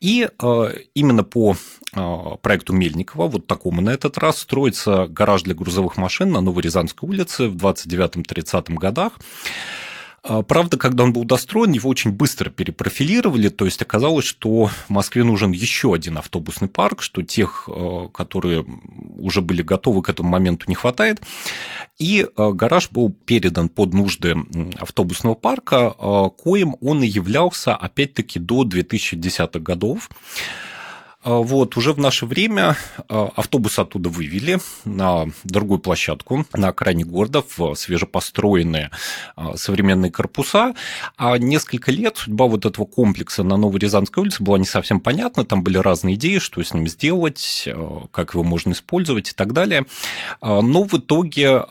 И 0.00 0.28
э, 0.40 0.70
именно 0.94 1.24
по 1.24 1.56
э, 1.94 2.36
проекту 2.42 2.72
Мельникова, 2.72 3.28
вот 3.28 3.46
такому 3.46 3.80
на 3.80 3.90
этот 3.90 4.18
раз, 4.18 4.38
строится 4.38 5.06
гараж 5.08 5.42
для 5.42 5.54
грузовых 5.54 5.96
машин 5.96 6.30
на 6.30 6.40
Новорязанской 6.40 7.08
улице 7.08 7.48
в 7.48 7.56
29-30 7.56 8.74
годах. 8.74 9.12
А, 10.28 10.42
правда, 10.42 10.76
когда 10.76 11.04
он 11.04 11.12
был 11.14 11.24
достроен, 11.24 11.72
его 11.72 11.88
очень 11.88 12.12
быстро 12.12 12.50
перепрофилировали, 12.50 13.48
то 13.48 13.64
есть 13.64 13.80
оказалось, 13.80 14.26
что 14.26 14.66
в 14.66 14.90
Москве 14.90 15.24
нужен 15.24 15.52
еще 15.52 15.94
один 15.94 16.18
автобусный 16.18 16.68
парк, 16.68 17.00
что 17.00 17.22
тех, 17.22 17.66
э, 17.66 18.08
которые 18.12 18.66
уже 19.16 19.40
были 19.40 19.62
готовы 19.62 20.02
к 20.02 20.10
этому 20.10 20.28
моменту, 20.28 20.66
не 20.68 20.74
хватает. 20.74 21.22
И 21.98 22.26
э, 22.26 22.50
гараж 22.52 22.90
был 22.90 23.10
передан 23.10 23.70
под 23.70 23.94
нужды 23.94 24.36
автобусного 24.78 25.34
парка, 25.34 25.94
э, 25.98 26.24
коим 26.36 26.76
он 26.82 27.02
и 27.02 27.06
являлся, 27.06 27.74
опять-таки, 27.74 28.38
до 28.38 28.64
2010-х 28.64 29.60
годов. 29.60 30.10
А, 31.24 31.38
вот, 31.38 31.76
уже 31.76 31.92
в 31.92 31.98
наше 31.98 32.26
время 32.26 32.76
а, 33.08 33.30
автобус 33.34 33.78
оттуда 33.78 34.08
вывели 34.08 34.60
на 34.84 35.26
другую 35.44 35.80
площадку, 35.80 36.46
на 36.54 36.68
окраине 36.68 37.04
города, 37.04 37.42
в 37.56 37.74
свежепостроенные 37.74 38.90
а, 39.34 39.56
современные 39.56 40.12
корпуса. 40.12 40.74
А 41.16 41.36
несколько 41.38 41.90
лет 41.90 42.18
судьба 42.18 42.46
вот 42.46 42.66
этого 42.66 42.84
комплекса 42.84 43.42
на 43.42 43.56
Новой 43.56 43.80
Рязанской 43.80 44.22
улице 44.22 44.42
была 44.42 44.58
не 44.58 44.64
совсем 44.64 45.00
понятна. 45.00 45.44
Там 45.44 45.62
были 45.62 45.78
разные 45.78 46.14
идеи, 46.14 46.38
что 46.38 46.62
с 46.62 46.72
ним 46.72 46.86
сделать, 46.86 47.68
как 48.12 48.34
его 48.34 48.44
можно 48.44 48.72
использовать 48.72 49.30
и 49.30 49.32
так 49.32 49.52
далее. 49.52 49.86
Но 50.40 50.84
в 50.84 50.94
итоге 50.94 51.64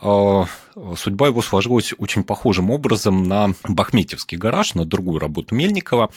судьба 0.95 1.27
его 1.27 1.41
сложилась 1.41 1.93
очень 1.97 2.23
похожим 2.23 2.69
образом 2.69 3.23
на 3.23 3.53
Бахметьевский 3.63 4.37
гараж, 4.37 4.75
на 4.75 4.85
другую 4.85 5.19
работу 5.19 5.55
Мельникова, 5.55 6.09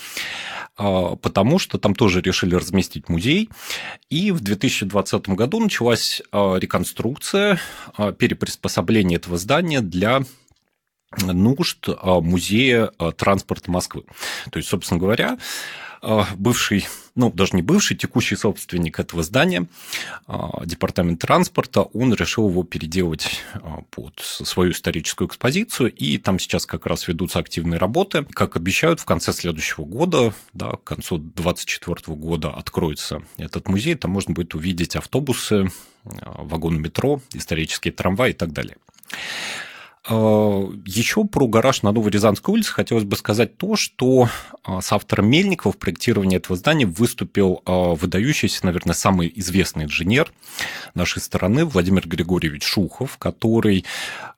потому 0.80 1.58
что 1.58 1.78
там 1.78 1.94
тоже 1.94 2.22
решили 2.22 2.54
разместить 2.54 3.08
музей. 3.10 3.50
И 4.08 4.32
в 4.32 4.40
2020 4.40 5.28
году 5.28 5.60
началась 5.60 6.22
реконструкция, 6.32 7.60
переприспособление 8.18 9.16
этого 9.16 9.36
здания 9.36 9.82
для 9.82 10.22
нужд 11.18 11.88
музея 12.04 12.86
транспорта 13.16 13.70
Москвы. 13.70 14.04
То 14.50 14.56
есть, 14.58 14.68
собственно 14.70 14.98
говоря, 14.98 15.38
бывший 16.36 16.86
ну, 17.20 17.30
даже 17.30 17.54
не 17.54 17.60
бывший, 17.60 17.96
текущий 17.98 18.34
собственник 18.34 18.98
этого 18.98 19.22
здания, 19.22 19.66
а, 20.26 20.64
департамент 20.64 21.20
транспорта, 21.20 21.82
он 21.82 22.14
решил 22.14 22.48
его 22.48 22.62
переделать 22.62 23.42
а, 23.52 23.82
под 23.90 24.18
свою 24.20 24.72
историческую 24.72 25.28
экспозицию, 25.28 25.92
и 25.92 26.16
там 26.16 26.38
сейчас 26.38 26.64
как 26.64 26.86
раз 26.86 27.06
ведутся 27.08 27.38
активные 27.38 27.78
работы. 27.78 28.24
Как 28.32 28.56
обещают, 28.56 29.00
в 29.00 29.04
конце 29.04 29.34
следующего 29.34 29.84
года, 29.84 30.32
да, 30.54 30.72
к 30.72 30.84
концу 30.84 31.18
2024 31.18 32.16
года 32.16 32.50
откроется 32.50 33.22
этот 33.36 33.68
музей, 33.68 33.96
там 33.96 34.12
можно 34.12 34.32
будет 34.32 34.54
увидеть 34.54 34.96
автобусы, 34.96 35.70
а, 36.04 36.42
вагоны 36.42 36.78
метро, 36.78 37.20
исторические 37.34 37.92
трамваи 37.92 38.30
и 38.30 38.34
так 38.34 38.52
далее. 38.52 38.78
Э, 40.08 40.66
Еще 40.86 41.24
про 41.24 41.46
гараж 41.46 41.82
на 41.82 41.92
Новой 41.92 42.10
Рязанской 42.10 42.54
улице 42.54 42.72
хотелось 42.72 43.04
бы 43.04 43.16
сказать 43.16 43.58
то, 43.58 43.76
что 43.76 44.28
э, 44.66 44.78
с 44.80 44.92
автором 44.92 45.28
Мельникова 45.28 45.72
в 45.72 45.76
проектировании 45.76 46.38
этого 46.38 46.56
здания 46.56 46.86
выступил 46.86 47.62
э, 47.66 47.94
выдающийся, 47.94 48.64
наверное, 48.64 48.94
самый 48.94 49.30
известный 49.36 49.84
инженер 49.84 50.32
нашей 50.94 51.20
страны 51.20 51.66
Владимир 51.66 52.08
Григорьевич 52.08 52.64
Шухов, 52.64 53.18
который, 53.18 53.84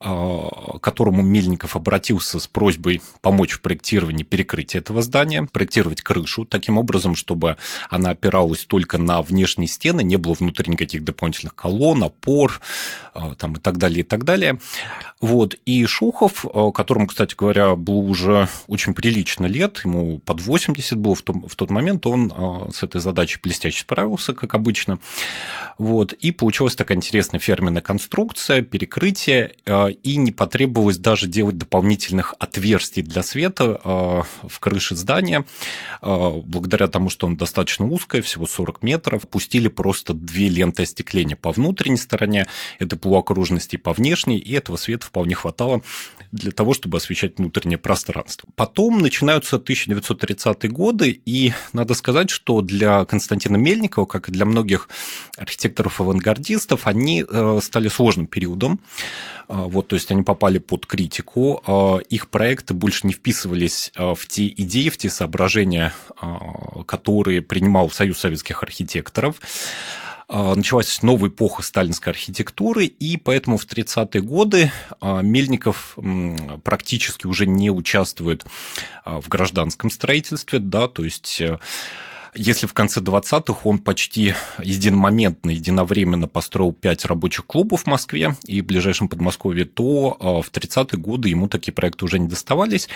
к 0.01 0.79
которому 0.81 1.22
Мельников 1.22 1.77
обратился 1.77 2.38
с 2.38 2.46
просьбой 2.46 3.01
помочь 3.20 3.53
в 3.53 3.61
проектировании 3.61 4.25
перекрытия 4.25 4.81
этого 4.81 5.03
здания, 5.03 5.44
проектировать 5.51 6.03
крышу 6.03 6.44
таким 6.44 6.79
образом, 6.79 7.14
чтобы 7.14 7.57
она 7.88 8.11
опиралась 8.11 8.64
только 8.64 8.98
на 8.98 9.22
внешние 9.22 9.68
стены, 9.68 10.03
не 10.03 10.16
было 10.16 10.35
внутри 10.35 10.70
никаких 10.70 11.05
дополнительных 11.05 11.55
колонн, 11.55 12.05
опор 12.05 12.61
там, 13.38 13.55
и 13.55 13.61
так 13.61 13.79
далее, 13.79 14.01
и 14.01 14.05
так 14.05 14.25
далее. 14.25 14.59
Вот. 15.20 15.52
И 15.65 15.85
Шухов, 15.87 16.45
э, 16.45 16.71
которому, 16.75 17.07
кстати 17.07 17.35
говоря, 17.35 17.77
было 17.77 17.97
уже 17.97 18.49
очень 18.67 18.95
прилично 18.95 19.47
лет, 19.47 19.81
ему 19.85 20.19
под 20.19 20.41
80 20.41 20.99
было 20.99 21.15
в, 21.15 21.23
том, 21.23 21.47
в 21.49 21.55
тот 21.57 21.71
момент, 21.71 22.07
он 22.07 22.33
э, 22.35 22.71
с 22.73 22.83
этой 22.83 23.01
задачей 23.01 23.38
блестяще 23.43 23.81
справился, 23.81 24.33
как 24.35 24.55
обычно. 24.55 24.99
Вот. 25.79 26.12
И 26.12 26.33
получилась 26.33 26.77
такая 26.77 26.97
интересная 26.97 27.41
ферменная 27.41 27.83
конструкция, 27.83 28.62
перекрытие, 28.62 29.55
э, 29.67 29.91
и 29.91 30.17
не 30.17 30.33
потребовалось 30.33 30.99
даже 30.99 31.27
делать 31.27 31.59
дополнительных 31.59 32.35
отверстий 32.38 33.03
для 33.03 33.23
света 33.23 33.81
в 33.83 34.61
крыше 34.61 34.97
здания. 34.97 35.45
Благодаря 36.01 36.88
тому, 36.88 37.11
что 37.11 37.27
он 37.27 37.37
достаточно 37.37 37.87
узкое, 37.87 38.23
всего 38.23 38.47
40 38.47 38.83
метров, 38.83 39.29
пустили 39.29 39.69
просто 39.69 40.15
две 40.15 40.49
ленты 40.49 40.83
остекления 40.83 41.37
по 41.37 41.53
внутренней 41.53 41.97
стороне, 41.97 42.47
это 42.79 42.97
полуокружности 42.97 43.77
по 43.77 43.93
внешней, 43.93 44.38
и 44.38 44.53
этого 44.53 44.77
света 44.77 45.07
вполне 45.07 45.35
хватало 45.42 45.83
для 46.33 46.50
того, 46.50 46.72
чтобы 46.72 46.96
освещать 46.96 47.38
внутреннее 47.38 47.78
пространство. 47.78 48.48
Потом 48.57 49.00
начинаются 49.00 49.57
1930-е 49.57 50.70
годы, 50.70 51.20
и 51.26 51.52
надо 51.72 51.94
сказать, 51.94 52.31
что 52.31 52.62
для 52.62 53.05
Константина 53.05 53.57
Мельникова, 53.57 54.07
как 54.07 54.28
и 54.28 54.33
для 54.33 54.46
многих 54.46 54.88
архитекторов-авангардистов, 55.37 56.87
они 56.87 57.24
э, 57.28 57.61
стали 57.62 57.88
сложным 57.88 58.26
периодом. 58.26 58.81
А, 59.48 59.66
вот, 59.66 59.88
то 59.88 59.96
есть 59.96 60.11
они 60.11 60.22
попали 60.22 60.59
под 60.59 60.87
критику, 60.87 61.62
а, 61.66 61.98
их 61.98 62.28
проекты 62.31 62.72
больше 62.72 63.07
не 63.07 63.12
вписывались 63.12 63.92
в 63.96 64.26
те 64.26 64.46
идеи, 64.48 64.88
в 64.88 64.96
те 64.96 65.11
соображения, 65.11 65.92
которые 66.87 67.42
принимал 67.42 67.90
Союз 67.90 68.18
советских 68.18 68.62
архитекторов. 68.62 69.37
А, 70.35 70.55
началась 70.55 71.03
новая 71.03 71.29
эпоха 71.29 71.62
сталинской 71.62 72.11
архитектуры, 72.11 72.87
и 72.87 73.18
поэтому 73.18 73.59
в 73.59 73.66
30-е 73.66 74.23
годы 74.23 74.73
а, 74.99 75.21
Мельников 75.21 75.99
практически 76.64 77.27
уже 77.27 77.47
не 77.47 77.71
участвует 77.71 78.47
а, 79.05 79.21
в 79.21 79.29
гражданском 79.29 79.90
строительстве, 79.90 80.59
да, 80.59 80.88
то 80.88 81.05
есть 81.05 81.38
э, 81.42 81.59
если 82.35 82.66
в 82.66 82.73
конце 82.73 83.01
20-х 83.01 83.61
он 83.64 83.77
почти 83.77 84.33
единомоментно, 84.59 85.51
единовременно 85.51 86.29
построил 86.29 86.73
5 86.73 87.05
рабочих 87.05 87.45
клубов 87.45 87.83
в 87.83 87.87
Москве 87.87 88.35
и 88.47 88.62
в 88.62 88.64
ближайшем 88.64 89.09
Подмосковье, 89.09 89.66
то 89.66 90.16
в 90.18 90.51
30-е 90.51 90.99
годы 90.99 91.29
ему 91.29 91.47
такие 91.47 91.75
проекты 91.75 92.07
уже 92.07 92.18
не 92.18 92.29
доставались. 92.29 92.88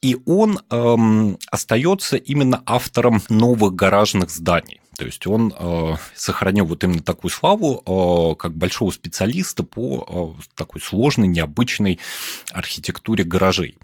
И 0.00 0.16
он 0.24 0.58
эм, 0.70 1.38
остается 1.50 2.16
именно 2.16 2.62
автором 2.64 3.20
новых 3.28 3.74
гаражных 3.74 4.30
зданий. 4.30 4.81
То 4.96 5.06
есть 5.06 5.26
он 5.26 5.54
э, 5.58 5.94
сохранил 6.14 6.66
вот 6.66 6.84
именно 6.84 7.02
такую 7.02 7.30
славу 7.30 7.82
э, 7.86 8.36
как 8.38 8.54
большого 8.54 8.90
специалиста 8.90 9.62
по 9.62 10.36
э, 10.38 10.42
такой 10.54 10.82
сложной, 10.82 11.28
необычной 11.28 11.98
архитектуре 12.52 13.24
гаражей. 13.24 13.78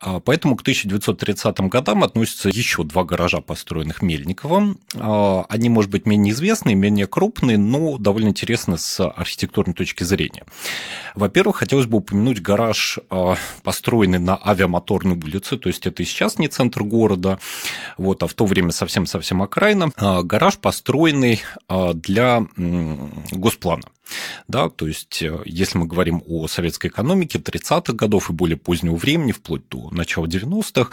А, 0.00 0.20
поэтому 0.20 0.56
к 0.56 0.60
1930 0.60 1.60
годам 1.60 2.04
относятся 2.04 2.50
еще 2.50 2.84
два 2.84 3.04
гаража, 3.04 3.40
построенных 3.40 4.02
Мельниковым. 4.02 4.78
А, 4.94 5.46
они, 5.48 5.70
может 5.70 5.90
быть, 5.90 6.04
менее 6.04 6.34
известные, 6.34 6.74
менее 6.74 7.06
крупные, 7.06 7.56
но 7.56 7.96
довольно 7.96 8.28
интересны 8.28 8.76
с 8.76 9.02
архитектурной 9.02 9.74
точки 9.74 10.04
зрения. 10.04 10.44
Во-первых, 11.14 11.56
хотелось 11.56 11.86
бы 11.86 11.98
упомянуть 11.98 12.42
гараж, 12.42 12.98
построенный 13.62 14.18
на 14.18 14.38
авиамоторной 14.44 15.16
улице, 15.16 15.56
то 15.56 15.68
есть 15.68 15.86
это 15.86 16.02
и 16.02 16.06
сейчас 16.06 16.38
не 16.38 16.48
центр 16.48 16.82
города, 16.82 17.38
вот, 17.96 18.22
а 18.22 18.26
в 18.26 18.34
то 18.34 18.46
время 18.46 18.72
совсем-совсем 18.72 19.42
окраина 19.42 19.90
гараж, 20.34 20.58
построенный 20.58 21.42
а, 21.68 21.94
для 21.94 22.44
госплана. 23.30 23.84
Да, 24.48 24.68
то 24.68 24.88
есть, 24.88 25.22
э, 25.22 25.42
если 25.44 25.78
мы 25.78 25.86
говорим 25.86 26.24
о 26.26 26.48
советской 26.48 26.88
экономике 26.88 27.38
30-х 27.38 27.92
годов 27.92 28.30
и 28.30 28.32
более 28.32 28.56
позднего 28.56 28.96
времени, 28.96 29.30
вплоть 29.30 29.62
до 29.68 29.90
начала 29.92 30.26
90-х, 30.26 30.90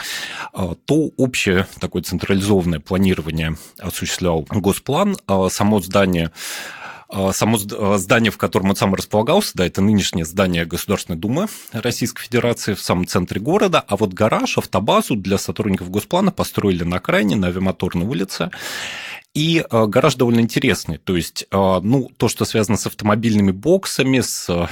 а, 0.54 0.76
то 0.86 1.10
общее 1.18 1.66
такое 1.80 2.04
централизованное 2.04 2.80
планирование 2.80 3.58
осуществлял 3.80 4.46
Госплан. 4.48 5.18
А 5.26 5.50
само 5.50 5.82
здание 5.82 6.32
само 7.34 7.58
здание, 7.58 8.32
в 8.32 8.38
котором 8.38 8.70
он 8.70 8.76
сам 8.78 8.96
располагался, 8.96 9.52
да, 9.56 9.66
это 9.66 9.82
нынешнее 9.82 10.24
здание 10.24 10.66
Государственной 10.66 11.20
Думы 11.20 11.48
Российской 11.74 12.24
Федерации 12.24 12.74
в 12.74 12.80
самом 12.80 13.06
центре 13.06 13.42
города, 13.42 13.84
а 13.86 13.98
вот 13.98 14.14
гараж, 14.14 14.58
автобазу 14.58 15.18
для 15.18 15.38
сотрудников 15.38 15.90
Госплана 15.90 16.32
построили 16.32 16.86
на 16.86 16.98
окраине, 16.98 17.36
на 17.36 17.48
Авиамоторной 17.48 18.06
улице. 18.06 18.50
И 19.34 19.64
э, 19.70 19.86
гараж 19.88 20.16
довольно 20.16 20.42
интересный. 20.42 20.98
То 20.98 21.16
есть, 21.16 21.46
э, 21.50 21.80
ну, 21.82 22.12
то, 22.18 22.28
что 22.28 22.44
связано 22.44 22.78
с 22.78 22.86
автомобильными 22.86 23.52
боксами, 23.52 24.20
с 24.20 24.50
э, 24.50 24.68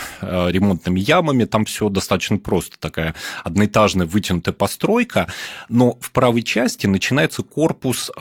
ремонтными 0.51 0.99
ямами, 0.99 1.45
там 1.45 1.63
все 1.63 1.87
достаточно 1.87 2.37
просто. 2.37 2.77
Такая 2.77 3.15
одноэтажная 3.45 4.05
вытянутая 4.05 4.53
постройка. 4.53 5.31
Но 5.69 5.97
в 6.01 6.11
правой 6.11 6.43
части 6.43 6.87
начинается 6.87 7.41
корпус, 7.41 8.11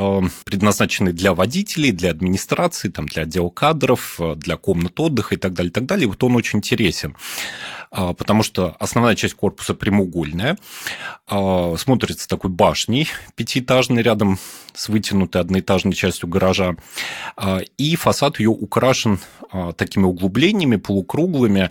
предназначенный 0.44 1.12
для 1.12 1.35
водителей, 1.35 1.90
для 1.90 2.11
администрации, 2.11 2.88
там, 2.88 3.07
для 3.07 3.22
отдела 3.24 3.48
кадров, 3.48 4.20
для 4.37 4.57
комнат 4.57 5.01
отдыха 5.01 5.35
и 5.35 5.38
так 5.38 5.55
далее, 5.55 5.70
и 5.70 5.72
так 5.72 5.87
далее. 5.87 6.05
И 6.05 6.09
вот 6.09 6.22
он 6.22 6.37
очень 6.37 6.59
интересен. 6.59 7.16
Потому 7.90 8.42
что 8.42 8.77
основная 8.79 9.14
часть 9.16 9.35
корпуса 9.35 9.74
прямоугольная, 9.74 10.59
смотрится 11.27 12.29
такой 12.29 12.51
башней 12.51 13.09
пятиэтажной 13.35 14.03
рядом 14.03 14.38
с 14.74 14.88
вытянутой 14.88 15.40
одноэтажной 15.40 15.92
частью 15.92 16.29
гаража, 16.29 16.77
и 17.77 17.96
фасад 17.96 18.38
ее 18.38 18.51
украшен 18.51 19.18
такими 19.77 20.05
углублениями 20.05 20.77
полукруглыми, 20.77 21.70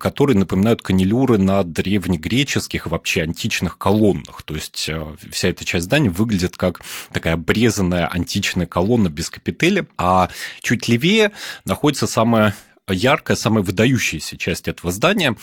которые 0.00 0.36
напоминают 0.36 0.82
канилюры 0.82 1.38
на 1.38 1.62
древнегреческих, 1.62 2.86
вообще 2.86 3.22
античных 3.22 3.78
колоннах. 3.78 4.42
То 4.42 4.54
есть 4.54 4.90
вся 5.30 5.48
эта 5.48 5.64
часть 5.64 5.84
здания 5.84 6.10
выглядит 6.10 6.56
как 6.56 6.80
такая 7.12 7.34
обрезанная 7.34 8.06
античная 8.06 8.66
колонна 8.66 9.08
без 9.08 9.30
капители, 9.30 9.86
а 9.96 10.28
чуть 10.60 10.88
левее 10.88 11.32
находится 11.64 12.06
самая 12.06 12.54
яркая, 12.92 13.36
самая 13.36 13.62
выдающаяся 13.62 14.36
часть 14.36 14.68
этого 14.68 14.92
здания. 14.92 15.36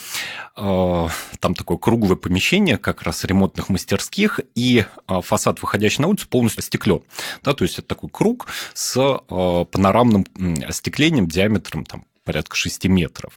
Э, 0.56 1.08
там 1.40 1.54
такое 1.54 1.78
круглое 1.78 2.16
помещение, 2.16 2.78
как 2.78 3.02
раз 3.02 3.24
ремонтных 3.24 3.68
мастерских, 3.68 4.40
и 4.54 4.84
э, 5.08 5.20
фасад, 5.22 5.60
выходящий 5.60 6.02
на 6.02 6.08
улицу, 6.08 6.28
полностью 6.28 6.60
остеклен. 6.60 7.02
Да, 7.42 7.52
то 7.54 7.64
есть 7.64 7.78
это 7.78 7.88
такой 7.88 8.10
круг 8.10 8.46
с 8.74 8.96
э, 8.96 9.64
панорамным 9.70 10.26
остеклением 10.66 11.26
диаметром 11.26 11.84
там, 11.84 12.04
порядка 12.24 12.56
6 12.56 12.86
метров. 12.86 13.36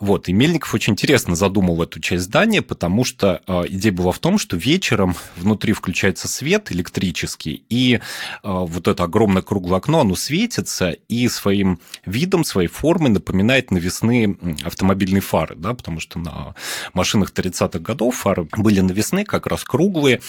Вот. 0.00 0.28
И 0.28 0.32
Мельников 0.32 0.74
очень 0.74 0.94
интересно 0.94 1.36
задумал 1.36 1.82
эту 1.82 2.00
часть 2.00 2.24
здания, 2.24 2.62
потому 2.62 3.04
что 3.04 3.42
э, 3.46 3.62
идея 3.68 3.92
была 3.92 4.12
в 4.12 4.18
том, 4.18 4.38
что 4.38 4.56
вечером 4.56 5.14
внутри 5.36 5.72
включается 5.72 6.28
свет 6.28 6.72
электрический, 6.72 7.64
и 7.68 7.94
э, 7.94 8.00
вот 8.42 8.88
это 8.88 9.04
огромное 9.04 9.42
круглое 9.42 9.78
окно, 9.78 10.00
оно 10.00 10.16
светится, 10.16 10.90
и 10.90 11.28
своим 11.28 11.80
видом, 12.04 12.44
своей 12.44 12.68
формой 12.68 13.10
напоминает 13.10 13.70
навесные 13.70 14.36
автомобильные 14.64 15.20
фары, 15.20 15.54
да, 15.56 15.74
потому 15.74 16.00
что 16.00 16.18
на 16.18 16.54
машинах 16.92 17.32
30-х 17.32 17.78
годов 17.78 18.16
фары 18.16 18.48
были 18.56 18.80
навесные, 18.80 19.24
как 19.24 19.46
раз 19.46 19.64
круглые, 19.64 20.20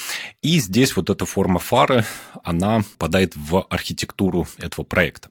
и 0.41 0.59
здесь 0.59 0.95
вот 0.95 1.09
эта 1.09 1.25
форма 1.25 1.59
фары, 1.59 2.05
она 2.43 2.81
попадает 2.97 3.35
в 3.35 3.65
архитектуру 3.69 4.47
этого 4.57 4.85
проекта. 4.85 5.29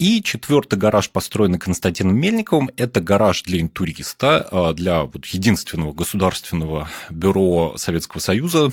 И 0.00 0.22
четвертый 0.22 0.78
гараж, 0.78 1.10
построенный 1.10 1.58
Константином 1.58 2.16
Мельниковым, 2.16 2.70
это 2.78 3.02
гараж 3.02 3.42
для 3.42 3.60
интуриста, 3.60 4.48
а, 4.50 4.72
для 4.72 5.02
вот 5.02 5.26
единственного 5.26 5.92
государственного 5.92 6.88
бюро 7.10 7.74
Советского 7.76 8.20
Союза, 8.22 8.72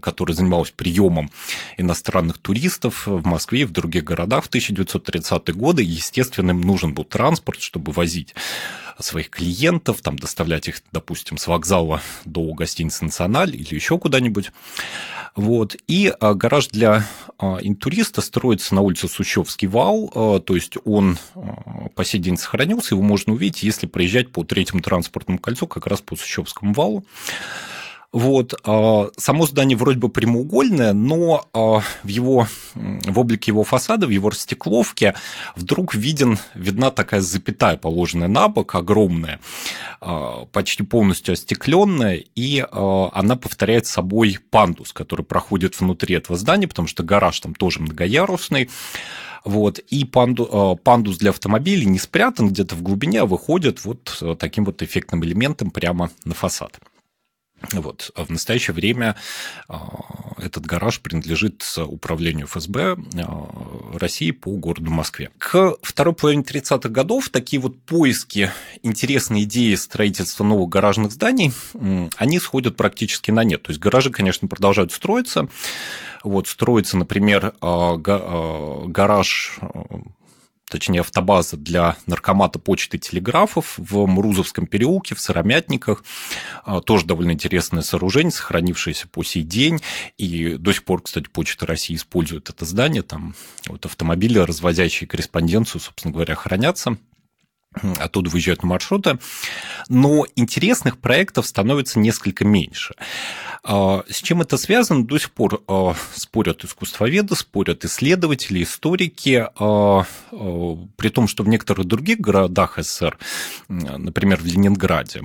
который 0.00 0.36
занималось 0.36 0.70
приемом 0.70 1.32
иностранных 1.78 2.38
туристов 2.38 3.08
в 3.08 3.26
Москве 3.26 3.62
и 3.62 3.64
в 3.64 3.72
других 3.72 4.04
городах 4.04 4.44
в 4.44 4.50
1930-е 4.50 5.52
годы. 5.52 5.82
Естественно, 5.82 6.52
им 6.52 6.60
нужен 6.60 6.94
был 6.94 7.02
транспорт, 7.02 7.60
чтобы 7.60 7.90
возить 7.90 8.36
своих 9.02 9.30
клиентов, 9.30 10.00
там, 10.02 10.18
доставлять 10.18 10.68
их, 10.68 10.82
допустим, 10.92 11.38
с 11.38 11.46
вокзала 11.46 12.00
до 12.24 12.52
гостиницы 12.54 13.04
«Националь» 13.04 13.54
или 13.54 13.74
еще 13.74 13.98
куда-нибудь. 13.98 14.50
Вот. 15.36 15.76
И 15.86 16.12
а, 16.18 16.34
гараж 16.34 16.68
для 16.68 17.06
а, 17.38 17.58
интуриста 17.60 18.20
строится 18.20 18.74
на 18.74 18.80
улице 18.80 19.06
Сущевский 19.06 19.68
вал, 19.68 20.10
а, 20.14 20.40
то 20.40 20.56
есть 20.56 20.78
он 20.84 21.16
по 21.94 22.04
сей 22.04 22.18
день 22.18 22.36
сохранился, 22.36 22.94
его 22.94 23.02
можно 23.02 23.34
увидеть, 23.34 23.62
если 23.62 23.86
проезжать 23.86 24.32
по 24.32 24.42
третьему 24.42 24.82
транспортному 24.82 25.38
кольцу, 25.38 25.68
как 25.68 25.86
раз 25.86 26.00
по 26.00 26.16
Сущевскому 26.16 26.72
валу. 26.72 27.04
Вот. 28.10 28.54
А, 28.64 29.10
само 29.18 29.46
здание 29.46 29.76
вроде 29.76 29.98
бы 29.98 30.08
прямоугольное, 30.08 30.94
но 30.94 31.46
а, 31.52 31.82
в 32.02 32.08
его 32.08 32.46
в 32.74 33.18
облике 33.18 33.50
его 33.50 33.64
фасада, 33.64 34.06
в 34.06 34.10
его 34.10 34.30
растекловке 34.30 35.14
вдруг 35.56 35.94
виден, 35.94 36.38
видна 36.54 36.90
такая 36.90 37.20
запятая, 37.20 37.76
положенная 37.76 38.28
на 38.28 38.48
бок, 38.48 38.74
огромная, 38.74 39.40
а, 40.00 40.46
почти 40.46 40.84
полностью 40.84 41.34
остекленная, 41.34 42.24
и 42.34 42.64
она 42.70 43.36
повторяет 43.36 43.86
собой 43.86 44.38
пандус, 44.50 44.92
который 44.92 45.24
проходит 45.24 45.78
внутри 45.78 46.14
этого 46.14 46.38
здания, 46.38 46.68
потому 46.68 46.88
что 46.88 47.02
гараж 47.02 47.38
там 47.40 47.54
тоже 47.54 47.80
многоярусный. 47.80 48.70
Вот, 49.44 49.78
и 49.78 50.04
панду, 50.04 50.78
пандус 50.82 51.18
для 51.18 51.30
автомобилей 51.30 51.86
не 51.86 51.98
спрятан 51.98 52.48
где-то 52.48 52.74
в 52.74 52.82
глубине, 52.82 53.22
а 53.22 53.26
выходит 53.26 53.84
вот 53.84 54.22
таким 54.38 54.64
вот 54.64 54.82
эффектным 54.82 55.24
элементом 55.24 55.70
прямо 55.70 56.10
на 56.24 56.34
фасад. 56.34 56.80
Вот. 57.72 58.10
А 58.14 58.24
в 58.24 58.30
настоящее 58.30 58.74
время 58.74 59.16
а, 59.68 59.88
этот 60.38 60.64
гараж 60.64 61.00
принадлежит 61.00 61.64
управлению 61.76 62.46
ФСБ 62.46 62.96
а, 63.16 63.98
России 63.98 64.30
по 64.30 64.50
городу 64.56 64.90
Москве. 64.90 65.30
К 65.38 65.74
второй 65.82 66.14
половине 66.14 66.42
30-х 66.42 66.88
годов 66.88 67.30
такие 67.30 67.60
вот 67.60 67.80
поиски 67.80 68.50
интересной 68.82 69.42
идеи 69.42 69.74
строительства 69.74 70.44
новых 70.44 70.68
гаражных 70.68 71.12
зданий, 71.12 71.52
они 72.16 72.38
сходят 72.38 72.76
практически 72.76 73.30
на 73.30 73.44
нет. 73.44 73.62
То 73.62 73.70
есть 73.70 73.80
гаражи, 73.80 74.10
конечно, 74.10 74.46
продолжают 74.48 74.92
строиться. 74.92 75.48
Вот 76.24 76.48
строится, 76.48 76.96
например, 76.96 77.54
гараж 77.60 79.58
точнее 80.68 81.00
автобаза 81.00 81.56
для 81.56 81.96
наркомата 82.06 82.58
почты 82.58 82.96
и 82.96 83.00
телеграфов 83.00 83.74
в 83.76 84.06
Мрузовском 84.06 84.66
переулке, 84.66 85.14
в 85.14 85.20
Сыромятниках. 85.20 86.04
А, 86.64 86.80
тоже 86.80 87.06
довольно 87.06 87.32
интересное 87.32 87.82
сооружение, 87.82 88.30
сохранившееся 88.30 89.08
по 89.08 89.22
сей 89.22 89.42
день. 89.42 89.80
И 90.16 90.54
до 90.54 90.72
сих 90.72 90.84
пор, 90.84 91.02
кстати, 91.02 91.28
Почта 91.28 91.66
России 91.66 91.96
использует 91.96 92.50
это 92.50 92.64
здание. 92.64 93.02
Там 93.02 93.34
вот 93.66 93.86
автомобили, 93.86 94.38
развозящие 94.38 95.08
корреспонденцию, 95.08 95.80
собственно 95.80 96.12
говоря, 96.12 96.34
хранятся 96.34 96.98
оттуда 97.98 98.30
выезжают 98.30 98.62
на 98.62 98.68
маршруты, 98.68 99.18
но 99.88 100.26
интересных 100.36 100.98
проектов 100.98 101.46
становится 101.46 101.98
несколько 101.98 102.44
меньше. 102.44 102.94
А, 103.70 104.02
с 104.08 104.22
чем 104.22 104.40
это 104.40 104.56
связано, 104.56 105.04
до 105.04 105.18
сих 105.18 105.30
пор 105.30 105.62
а, 105.68 105.94
спорят 106.14 106.64
искусствоведы, 106.64 107.36
спорят 107.36 107.84
исследователи, 107.84 108.62
историки, 108.62 109.46
а, 109.58 110.06
при 110.96 111.08
том, 111.10 111.28
что 111.28 111.42
в 111.42 111.48
некоторых 111.48 111.86
других 111.86 112.18
городах 112.18 112.78
СССР, 112.78 113.18
например, 113.68 114.38
в 114.40 114.46
Ленинграде, 114.46 115.24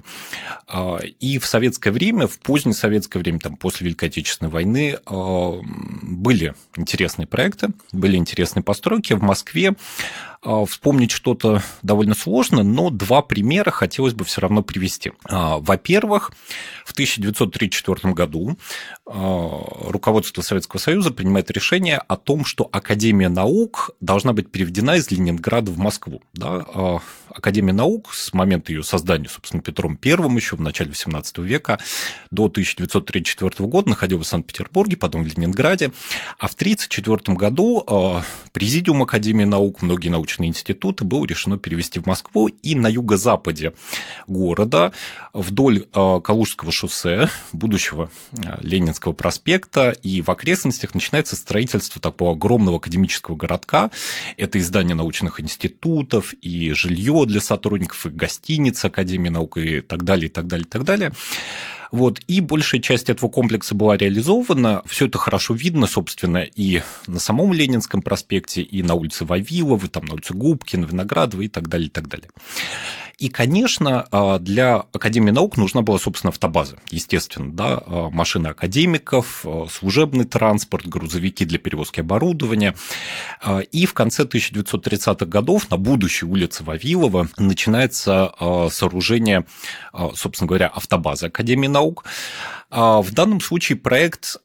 и 1.19 1.39
в 1.39 1.45
советское 1.45 1.91
время, 1.91 2.27
в 2.27 2.37
позднее 2.39 2.73
советское 2.73 3.19
время, 3.19 3.39
там, 3.39 3.55
после 3.55 3.85
Великой 3.85 4.09
Отечественной 4.09 4.51
войны, 4.51 4.97
были 5.07 6.53
интересные 6.75 7.27
проекты, 7.27 7.69
были 7.93 8.17
интересные 8.17 8.63
постройки. 8.63 9.13
В 9.13 9.21
Москве 9.21 9.75
вспомнить 10.67 11.11
что-то 11.11 11.61
довольно 11.83 12.15
сложно, 12.15 12.63
но 12.63 12.89
два 12.89 13.21
примера 13.21 13.71
хотелось 13.71 14.13
бы 14.13 14.25
все 14.25 14.41
равно 14.41 14.63
привести. 14.63 15.13
Во-первых, 15.29 16.31
в 16.85 16.91
1934 16.91 18.13
году 18.13 18.32
а, 19.05 19.89
руководство 19.89 20.41
Советского 20.41 20.79
Союза 20.79 21.11
принимает 21.11 21.51
решение 21.51 21.97
о 21.97 22.17
том, 22.17 22.45
что 22.45 22.67
Академия 22.71 23.29
наук 23.29 23.91
должна 24.01 24.33
быть 24.33 24.51
переведена 24.51 24.95
из 24.95 25.09
Ленинграда 25.11 25.71
в 25.71 25.77
Москву. 25.77 26.21
Да? 26.33 27.01
Академия 27.35 27.73
наук 27.73 28.13
с 28.13 28.33
момента 28.33 28.71
ее 28.71 28.83
создания, 28.83 29.29
собственно, 29.29 29.61
Петром 29.61 29.97
I 30.03 30.11
еще 30.35 30.55
в 30.55 30.61
начале 30.61 30.91
XVIII 30.91 31.43
века 31.43 31.79
до 32.31 32.45
1934 32.45 33.67
года 33.67 33.89
находилась 33.89 34.27
в 34.27 34.29
Санкт-Петербурге, 34.29 34.97
потом 34.97 35.23
в 35.23 35.27
Ленинграде. 35.27 35.91
А 36.37 36.47
в 36.47 36.53
1934 36.53 37.37
году 37.37 38.23
Президиум 38.53 39.01
Академии 39.01 39.45
наук, 39.45 39.81
многие 39.81 40.09
научные 40.09 40.49
институты 40.49 41.03
было 41.03 41.25
решено 41.25 41.57
перевести 41.57 41.99
в 41.99 42.05
Москву, 42.05 42.47
и 42.47 42.75
на 42.75 42.87
юго-западе 42.87 43.73
города 44.27 44.91
вдоль 45.33 45.87
э, 45.91 46.19
Калужского 46.23 46.71
шоссе, 46.71 47.29
будущего 47.51 48.11
э, 48.31 48.57
Ленинского 48.61 49.13
проспекта, 49.13 49.89
и 49.89 50.21
в 50.21 50.29
окрестностях 50.29 50.93
начинается 50.93 51.35
строительство 51.35 51.99
такого 51.99 52.33
огромного 52.33 52.77
академического 52.77 53.35
городка. 53.35 53.89
Это 54.37 54.59
издание 54.59 54.95
научных 54.95 55.39
институтов, 55.39 56.33
и 56.41 56.71
жилье 56.73 57.22
для 57.25 57.41
сотрудников, 57.41 58.05
и 58.05 58.09
гостиница 58.09 58.87
Академии 58.87 59.29
наук, 59.29 59.57
и 59.57 59.81
так 59.81 60.03
далее, 60.03 60.27
и 60.27 60.29
так 60.29 60.47
далее, 60.47 60.65
и 60.65 60.69
так 60.69 60.83
далее. 60.83 61.11
Вот, 61.93 62.21
и 62.27 62.41
большая 62.41 62.81
часть 62.81 63.11
этого 63.11 63.29
комплекса 63.29 63.75
была 63.75 63.95
реализована. 63.95 64.81
Все 64.87 65.05
это 65.05 65.19
хорошо 65.19 65.53
видно, 65.53 65.85
собственно, 65.85 66.39
и 66.39 66.81
на 67.05 67.19
самом 67.19 67.53
Ленинском 67.53 68.01
проспекте, 68.01 68.63
и 68.63 68.81
на 68.81 68.95
улице 68.95 69.25
Вавилова, 69.25 69.87
там 69.87 70.05
на 70.05 70.15
улице 70.15 70.33
Губкина, 70.33 70.85
Виноградова 70.85 71.43
и 71.43 71.49
так 71.49 71.67
далее, 71.67 71.89
и 71.89 71.91
так 71.91 72.07
далее. 72.07 72.29
И, 73.19 73.29
конечно, 73.29 74.07
а, 74.11 74.39
для 74.39 74.85
Академии 74.91 75.31
наук 75.31 75.55
нужна 75.55 75.81
была, 75.81 75.99
собственно, 75.99 76.31
автобаза, 76.31 76.77
естественно, 76.89 77.53
да, 77.53 77.81
а, 77.85 78.09
машины 78.09 78.47
академиков, 78.47 79.45
а, 79.45 79.67
служебный 79.69 80.25
транспорт, 80.25 80.87
грузовики 80.87 81.45
для 81.45 81.59
перевозки 81.59 81.99
оборудования. 81.99 82.75
И 83.71 83.85
в 83.85 83.93
конце 83.93 84.25
1930-х 84.25 85.25
годов 85.25 85.69
на 85.69 85.77
будущей 85.77 86.25
улице 86.25 86.63
Вавилова 86.63 87.27
начинается 87.37 88.33
сооружение, 88.71 89.45
собственно 90.15 90.47
говоря, 90.47 90.67
автобазы 90.67 91.27
Академии 91.27 91.67
наук, 91.67 91.82
наук. 91.83 92.05
В 92.69 93.11
данном 93.11 93.39
случае 93.39 93.77
проект 93.77 94.37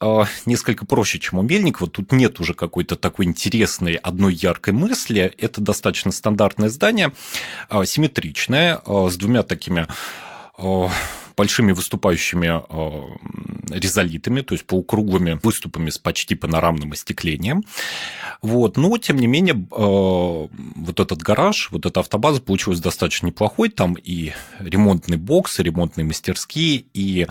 несколько 0.44 0.84
проще, 0.84 1.18
чем 1.18 1.38
у 1.38 1.42
Мельникова. 1.42 1.88
Тут 1.88 2.12
нет 2.12 2.40
уже 2.40 2.52
какой-то 2.52 2.96
такой 2.96 3.24
интересной 3.24 3.94
одной 3.94 4.34
яркой 4.34 4.74
мысли. 4.74 5.32
Это 5.38 5.60
достаточно 5.60 6.12
стандартное 6.12 6.68
здание, 6.68 7.12
симметричное, 7.84 8.82
с 8.86 9.16
двумя 9.16 9.42
такими 9.44 9.86
большими 11.38 11.70
выступающими 11.70 12.60
э, 12.68 13.78
резолитами, 13.78 14.40
то 14.40 14.54
есть 14.54 14.66
полукруглыми 14.66 15.38
выступами 15.42 15.88
с 15.88 15.96
почти 15.96 16.34
панорамным 16.34 16.92
остеклением. 16.92 17.64
Вот. 18.42 18.76
Но, 18.76 18.98
тем 18.98 19.16
не 19.16 19.28
менее, 19.28 19.54
э, 19.54 19.58
вот 19.70 21.00
этот 21.00 21.22
гараж, 21.22 21.70
вот 21.70 21.86
эта 21.86 22.00
автобаза 22.00 22.40
получилась 22.40 22.80
достаточно 22.80 23.28
неплохой. 23.28 23.68
Там 23.68 23.94
и 23.94 24.32
ремонтный 24.58 25.16
бокс, 25.16 25.60
и 25.60 25.62
ремонтные 25.62 26.04
мастерские, 26.04 26.84
и 26.92 27.28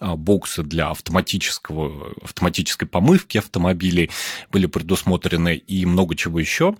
э, 0.00 0.14
боксы 0.14 0.62
для 0.62 0.90
автоматического, 0.90 2.12
автоматической 2.22 2.86
помывки 2.86 3.38
автомобилей 3.38 4.10
были 4.52 4.66
предусмотрены, 4.66 5.56
и 5.56 5.86
много 5.86 6.14
чего 6.14 6.38
еще. 6.38 6.76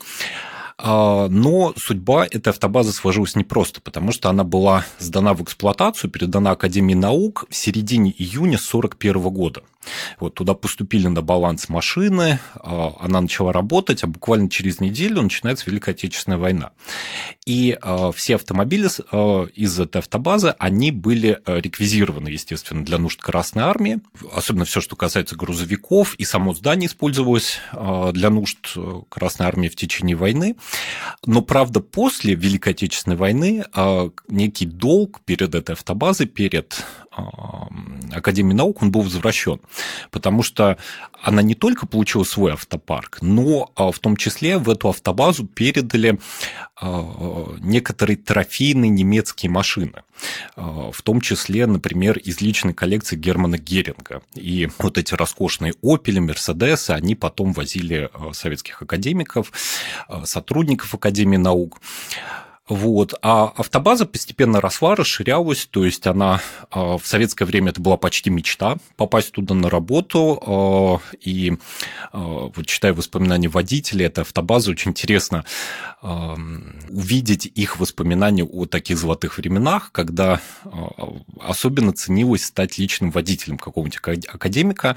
А, 0.78 1.28
но 1.28 1.72
судьба 1.76 2.26
этой 2.26 2.50
автобазы 2.50 2.92
сложилась 2.92 3.34
непросто, 3.34 3.80
потому 3.80 4.12
что 4.12 4.28
она 4.28 4.44
была 4.44 4.84
сдана 4.98 5.32
в 5.32 5.42
эксплуатацию, 5.42 6.10
передана 6.10 6.50
Академии 6.50 6.94
наук 6.94 7.46
в 7.48 7.54
середине 7.54 8.10
июня 8.10 8.56
1941 8.56 9.22
года. 9.30 9.62
Вот 10.20 10.34
туда 10.34 10.54
поступили 10.54 11.08
на 11.08 11.22
баланс 11.22 11.68
машины, 11.68 12.38
а, 12.54 12.94
она 13.00 13.20
начала 13.20 13.52
работать, 13.52 14.04
а 14.04 14.06
буквально 14.06 14.50
через 14.50 14.80
неделю 14.80 15.22
начинается 15.22 15.68
Великая 15.70 15.92
Отечественная 15.92 16.38
война. 16.38 16.72
И 17.44 17.76
а, 17.80 18.12
все 18.12 18.36
автомобили 18.36 18.86
из 19.56 19.80
этой 19.80 19.98
автобазы, 19.98 20.54
они 20.58 20.90
были 20.90 21.40
реквизированы, 21.46 22.28
естественно, 22.28 22.84
для 22.84 22.98
нужд 22.98 23.20
Красной 23.20 23.64
Армии, 23.64 24.00
особенно 24.32 24.64
все, 24.64 24.80
что 24.80 24.96
касается 24.96 25.36
грузовиков, 25.36 26.14
и 26.16 26.24
само 26.24 26.54
здание 26.54 26.88
использовалось 26.88 27.58
для 28.12 28.30
нужд 28.30 28.76
Красной 29.08 29.46
Армии 29.46 29.68
в 29.68 29.76
течение 29.76 30.16
войны. 30.16 30.56
Но, 31.24 31.42
правда, 31.42 31.80
после 31.80 32.34
Великой 32.34 32.72
Отечественной 32.72 33.16
войны 33.16 33.64
а, 33.72 34.10
некий 34.28 34.66
долг 34.66 35.20
перед 35.24 35.54
этой 35.54 35.72
автобазой, 35.72 36.26
перед 36.26 36.84
а, 37.16 37.68
Академией 38.12 38.56
наук, 38.56 38.82
он 38.82 38.90
был 38.90 39.00
возвращен, 39.02 39.60
потому 40.10 40.42
что 40.42 40.76
она 41.22 41.42
не 41.42 41.54
только 41.54 41.86
получила 41.86 42.24
свой 42.24 42.52
автопарк, 42.52 43.18
но 43.22 43.70
а, 43.74 43.90
в 43.90 43.98
том 43.98 44.16
числе 44.16 44.58
в 44.58 44.68
эту 44.68 44.90
автобазу 44.90 45.46
передали 45.46 46.18
некоторые 47.62 48.18
трофейные 48.18 48.90
немецкие 48.90 49.48
машины, 49.50 50.02
в 50.54 51.00
том 51.02 51.22
числе, 51.22 51.66
например, 51.66 52.18
из 52.18 52.42
личной 52.42 52.74
коллекции 52.74 53.16
Германа 53.16 53.56
Геринга. 53.56 54.20
И 54.34 54.68
вот 54.78 54.98
эти 54.98 55.14
роскошные 55.14 55.72
«Опели», 55.82 56.18
«Мерседесы», 56.20 56.90
они 56.90 57.14
потом 57.14 57.54
возили 57.54 58.10
советских 58.32 58.82
академиков, 58.82 59.52
сотрудников 60.24 60.94
Академии 60.94 61.38
наук. 61.38 61.80
Вот. 62.68 63.14
А 63.22 63.44
автобаза 63.44 64.06
постепенно 64.06 64.60
росла, 64.60 64.96
расширялась, 64.96 65.66
то 65.70 65.84
есть 65.84 66.04
она 66.06 66.40
а, 66.70 66.98
в 66.98 67.06
советское 67.06 67.44
время 67.44 67.70
это 67.70 67.80
была 67.80 67.96
почти 67.96 68.28
мечта 68.28 68.76
попасть 68.96 69.32
туда 69.32 69.54
на 69.54 69.70
работу. 69.70 70.42
А, 70.44 71.00
и 71.20 71.56
а, 72.12 72.50
вот 72.52 72.66
читая 72.66 72.92
воспоминания 72.92 73.48
водителей 73.48 74.06
этой 74.06 74.20
автобазы, 74.22 74.72
очень 74.72 74.90
интересно 74.90 75.44
увидеть 76.02 77.46
их 77.46 77.80
воспоминания 77.80 78.44
о 78.44 78.66
таких 78.66 78.96
золотых 78.96 79.38
временах, 79.38 79.90
когда 79.90 80.40
особенно 81.40 81.92
ценилось 81.92 82.44
стать 82.44 82.78
личным 82.78 83.10
водителем 83.10 83.58
какого-нибудь 83.58 84.28
академика, 84.28 84.96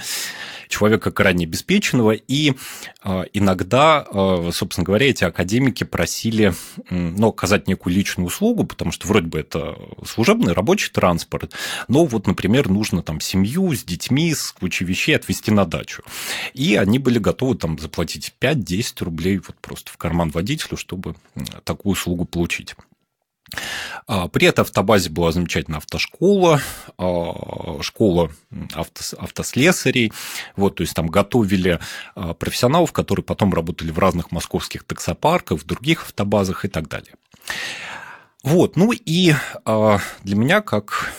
человека 0.67 1.12
крайне 1.12 1.45
обеспеченного, 1.45 2.12
и 2.12 2.53
иногда, 3.34 4.05
собственно 4.51 4.86
говоря, 4.86 5.10
эти 5.10 5.23
академики 5.23 5.84
просили 5.84 6.53
ну, 6.91 7.29
оказать 7.29 7.58
оказать 7.59 7.67
некую 7.67 7.93
личную 7.93 8.27
услугу, 8.27 8.63
потому 8.63 8.91
что 8.91 9.07
вроде 9.07 9.27
бы 9.27 9.39
это 9.39 9.75
служебный 10.05 10.53
рабочий 10.53 10.91
транспорт, 10.91 11.53
но 11.87 12.05
вот, 12.05 12.27
например, 12.27 12.69
нужно 12.69 13.01
там 13.01 13.19
семью 13.19 13.73
с 13.73 13.83
детьми, 13.83 14.33
с 14.33 14.51
кучей 14.51 14.85
вещей 14.85 15.15
отвезти 15.15 15.51
на 15.51 15.65
дачу. 15.65 16.03
И 16.53 16.75
они 16.75 16.99
были 16.99 17.19
готовы 17.19 17.55
там 17.55 17.77
заплатить 17.77 18.33
5-10 18.39 19.03
рублей 19.03 19.37
вот 19.37 19.55
просто 19.61 19.91
в 19.91 19.97
карман 19.97 20.31
водителю, 20.31 20.77
чтобы 20.77 21.15
такую 21.63 21.93
услугу 21.93 22.25
получить. 22.25 22.75
А, 24.07 24.27
при 24.27 24.47
этой 24.47 24.62
автобазе 24.62 25.09
была 25.09 25.31
замечательная 25.31 25.77
автошкола, 25.77 26.62
а, 26.97 27.81
школа 27.81 28.31
автослесарей. 28.73 30.12
Вот, 30.55 30.75
то 30.75 30.81
есть 30.81 30.93
там 30.93 31.07
готовили 31.07 31.79
а, 32.15 32.33
профессионалов, 32.33 32.91
которые 32.91 33.23
потом 33.23 33.53
работали 33.53 33.91
в 33.91 33.99
разных 33.99 34.31
московских 34.31 34.83
таксопарках, 34.83 35.59
в 35.59 35.65
других 35.65 36.03
автобазах 36.03 36.65
и 36.65 36.67
так 36.67 36.88
далее. 36.88 37.13
Вот, 38.43 38.78
ну 38.78 38.93
и 38.93 39.34
для 39.65 40.36
меня, 40.36 40.62
как 40.62 41.12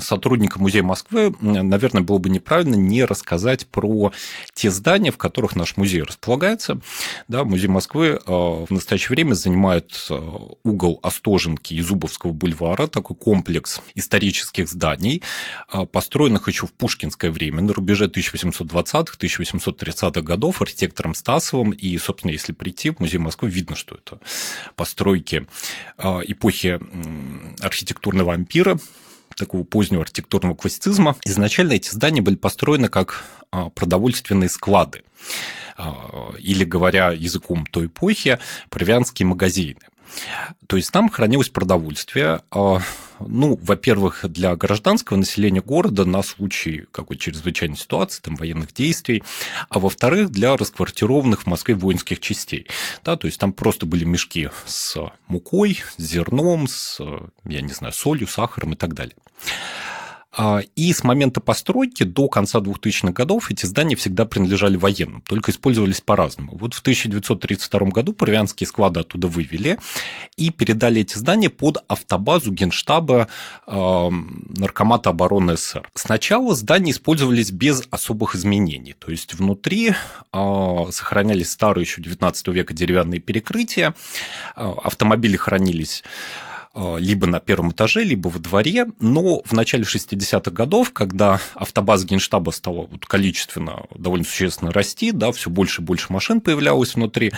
сотрудника 0.00 0.58
Музея 0.58 0.82
Москвы, 0.82 1.34
наверное, 1.40 2.02
было 2.02 2.18
бы 2.18 2.30
неправильно 2.30 2.74
не 2.74 3.04
рассказать 3.04 3.66
про 3.66 4.12
те 4.54 4.70
здания, 4.70 5.10
в 5.10 5.18
которых 5.18 5.56
наш 5.56 5.76
музей 5.76 6.02
располагается. 6.02 6.80
Да, 7.28 7.44
музей 7.44 7.68
Москвы 7.68 8.06
э, 8.06 8.20
в 8.26 8.70
настоящее 8.70 9.10
время 9.10 9.34
занимает 9.34 10.06
э, 10.10 10.20
угол 10.64 10.98
Остоженки 11.02 11.74
и 11.74 11.80
Зубовского 11.80 12.32
бульвара, 12.32 12.86
такой 12.86 13.16
комплекс 13.16 13.80
исторических 13.94 14.68
зданий, 14.68 15.22
э, 15.72 15.86
построенных 15.86 16.48
еще 16.48 16.66
в 16.66 16.72
пушкинское 16.72 17.30
время, 17.30 17.62
на 17.62 17.72
рубеже 17.72 18.06
1820-1830-х 18.06 20.20
годов 20.22 20.62
архитектором 20.62 21.14
Стасовым. 21.14 21.70
И, 21.70 21.96
собственно, 21.98 22.32
если 22.32 22.52
прийти 22.52 22.90
в 22.90 23.00
Музей 23.00 23.18
Москвы, 23.18 23.50
видно, 23.50 23.76
что 23.76 23.96
это 23.96 24.18
постройки 24.76 25.46
эпохи 25.98 26.67
архитектурного 27.60 28.34
ампира, 28.34 28.78
такого 29.36 29.64
позднего 29.64 30.02
архитектурного 30.02 30.54
классицизма. 30.54 31.16
Изначально 31.24 31.72
эти 31.72 31.90
здания 31.90 32.20
были 32.20 32.36
построены 32.36 32.88
как 32.88 33.24
а, 33.50 33.70
продовольственные 33.70 34.48
склады 34.48 35.02
а, 35.76 36.32
или, 36.38 36.64
говоря 36.64 37.12
языком 37.12 37.64
той 37.66 37.86
эпохи, 37.86 38.38
провианские 38.68 39.26
магазины. 39.26 39.80
То 40.66 40.76
есть 40.76 40.90
там 40.90 41.08
хранилось 41.08 41.48
продовольствие, 41.48 42.42
а, 42.50 42.80
ну, 43.20 43.58
во-первых, 43.62 44.24
для 44.28 44.54
гражданского 44.56 45.16
населения 45.16 45.60
города 45.60 46.04
на 46.04 46.22
случай 46.22 46.86
какой-то 46.92 47.22
чрезвычайной 47.22 47.76
ситуации, 47.76 48.20
там, 48.20 48.36
военных 48.36 48.72
действий, 48.72 49.22
а 49.68 49.78
во-вторых, 49.78 50.30
для 50.30 50.56
расквартированных 50.56 51.42
в 51.42 51.46
Москве 51.46 51.74
воинских 51.74 52.20
частей. 52.20 52.66
Да, 53.04 53.16
то 53.16 53.26
есть 53.26 53.38
там 53.38 53.52
просто 53.52 53.86
были 53.86 54.04
мешки 54.04 54.50
с 54.66 54.96
мукой, 55.26 55.80
с 55.96 56.02
зерном, 56.02 56.68
с, 56.68 57.00
я 57.44 57.60
не 57.60 57.72
знаю, 57.72 57.92
солью, 57.92 58.28
сахаром 58.28 58.72
и 58.72 58.76
так 58.76 58.94
далее. 58.94 59.16
А, 60.30 60.60
и 60.76 60.92
с 60.92 61.04
момента 61.04 61.40
постройки 61.40 62.02
до 62.04 62.28
конца 62.28 62.58
2000-х 62.58 63.12
годов 63.12 63.50
эти 63.50 63.64
здания 63.64 63.96
всегда 63.96 64.26
принадлежали 64.26 64.76
военным, 64.76 65.22
только 65.22 65.50
использовались 65.50 66.02
по-разному. 66.02 66.56
Вот 66.58 66.74
в 66.74 66.80
1932 66.80 67.80
году 67.88 68.12
провианские 68.12 68.66
склады 68.66 69.00
оттуда 69.00 69.26
вывели 69.26 69.78
и 70.36 70.50
передали 70.50 71.00
эти 71.00 71.16
здания 71.16 71.48
под 71.48 71.78
автобазу 71.88 72.52
Генштаба 72.52 73.28
э, 73.66 74.08
Наркомата 74.10 75.10
обороны 75.10 75.56
СССР. 75.56 75.88
Сначала 75.94 76.54
здания 76.54 76.92
использовались 76.92 77.50
без 77.50 77.84
особых 77.90 78.34
изменений, 78.34 78.94
то 78.98 79.10
есть 79.10 79.32
внутри 79.32 79.92
э, 80.32 80.86
сохранялись 80.90 81.50
старые 81.50 81.84
еще 81.84 82.02
19 82.02 82.48
века 82.48 82.74
деревянные 82.74 83.20
перекрытия, 83.20 83.94
автомобили 84.54 85.36
хранились 85.36 86.04
либо 86.74 87.26
на 87.26 87.40
первом 87.40 87.72
этаже, 87.72 88.04
либо 88.04 88.28
во 88.28 88.38
дворе, 88.38 88.86
но 89.00 89.42
в 89.44 89.52
начале 89.52 89.84
60-х 89.84 90.50
годов, 90.50 90.92
когда 90.92 91.40
автобаза 91.54 92.06
Генштаба 92.06 92.50
стала 92.50 92.86
вот 92.86 93.06
количественно 93.06 93.86
довольно 93.94 94.24
существенно 94.24 94.72
расти, 94.72 95.12
да, 95.12 95.32
все 95.32 95.50
больше 95.50 95.82
и 95.82 95.84
больше 95.84 96.12
машин 96.12 96.40
появлялось 96.40 96.94
внутри, 96.94 97.32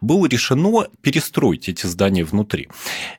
было 0.00 0.26
решено 0.26 0.86
перестроить 1.00 1.68
эти 1.68 1.86
здания 1.86 2.24
внутри. 2.24 2.68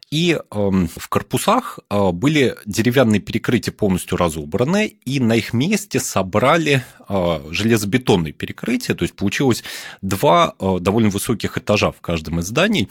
И 0.10 0.38
э, 0.40 0.42
в 0.52 1.10
корпусах 1.10 1.80
э, 1.90 2.12
были 2.12 2.56
деревянные 2.66 3.20
перекрытия 3.20 3.74
полностью 3.74 4.18
разобраны, 4.18 4.86
и 5.04 5.20
на 5.20 5.36
их 5.36 5.52
месте 5.52 6.00
собрали 6.00 6.84
э, 7.10 7.42
железобетонные 7.52 8.32
перекрытия, 8.32 8.96
то 8.96 9.04
есть 9.04 9.16
получилось 9.16 9.64
два 10.02 10.56
э, 10.60 10.78
довольно 10.80 11.10
высоких 11.10 11.58
этажа 11.58 11.92
в 11.92 12.00
каждом 12.00 12.40
из 12.40 12.46
зданий, 12.46 12.88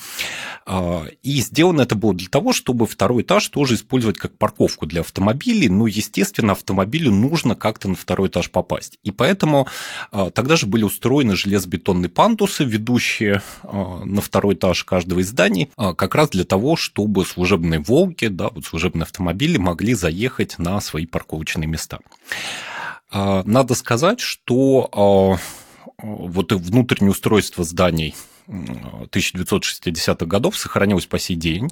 э, 0.67 1.05
и 1.23 1.41
сделано 1.41 1.83
это 1.83 1.95
было 1.95 2.13
для 2.13 2.29
того, 2.29 2.53
чтобы 2.53 2.66
чтобы 2.67 2.89
второй 2.89 3.23
этаж 3.23 3.49
тоже 3.49 3.77
использовать 3.77 4.19
как 4.19 4.37
парковку 4.37 4.87
для 4.87 5.03
автомобилей. 5.03 5.69
Но, 5.69 5.87
естественно, 5.87 6.51
автомобилю 6.51 7.13
нужно 7.13 7.55
как-то 7.55 7.89
на 7.89 7.95
второй 7.95 8.27
этаж 8.27 8.51
попасть. 8.51 8.99
И 9.05 9.13
поэтому 9.13 9.69
а, 10.11 10.31
тогда 10.31 10.57
же 10.57 10.67
были 10.67 10.83
устроены 10.83 11.37
железобетонные 11.37 12.09
пандусы, 12.09 12.65
ведущие 12.65 13.41
а, 13.63 14.03
на 14.05 14.21
второй 14.21 14.55
этаж 14.55 14.83
каждого 14.83 15.21
из 15.21 15.29
зданий, 15.29 15.71
а, 15.77 15.95
как 15.95 16.17
раз 16.17 16.31
для 16.31 16.43
того, 16.43 16.75
чтобы 16.75 17.25
служебные 17.25 17.79
«Волги», 17.79 18.27
да, 18.27 18.49
вот 18.49 18.65
служебные 18.65 19.05
автомобили 19.05 19.59
могли 19.59 19.95
заехать 19.95 20.59
на 20.59 20.81
свои 20.81 21.07
парковочные 21.07 21.69
места. 21.69 22.01
Надо 23.13 23.77
сказать, 23.77 24.19
что 24.19 25.39
вот 25.99 26.53
внутреннее 26.53 27.13
устройство 27.13 27.63
зданий 27.63 28.17
1960-х 28.49 30.27
годов 30.27 30.57
сохранилось 30.57 31.07
по 31.07 31.19
сей 31.19 31.37
день. 31.37 31.71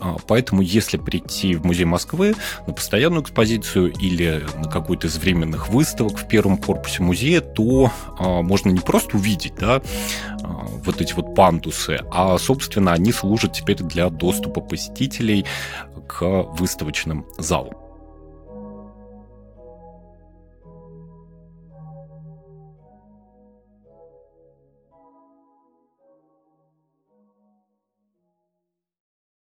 А, 0.00 0.16
поэтому, 0.26 0.62
если 0.62 0.96
прийти 0.96 1.54
в 1.54 1.64
Музей 1.64 1.84
Москвы 1.84 2.34
на 2.66 2.72
постоянную 2.72 3.22
экспозицию 3.22 3.92
или 3.92 4.44
на 4.56 4.70
какую-то 4.70 5.06
из 5.06 5.16
временных 5.18 5.68
выставок 5.68 6.18
в 6.18 6.28
первом 6.28 6.56
корпусе 6.56 7.02
музея, 7.02 7.40
то 7.40 7.90
а, 8.18 8.42
можно 8.42 8.70
не 8.70 8.80
просто 8.80 9.16
увидеть 9.16 9.54
да, 9.56 9.82
а, 10.42 10.66
вот 10.84 11.00
эти 11.00 11.12
вот 11.12 11.34
пандусы, 11.34 12.00
а, 12.10 12.38
собственно, 12.38 12.92
они 12.92 13.12
служат 13.12 13.52
теперь 13.52 13.78
для 13.78 14.10
доступа 14.10 14.60
посетителей 14.60 15.44
к 16.06 16.22
выставочным 16.24 17.26
залам. 17.38 17.85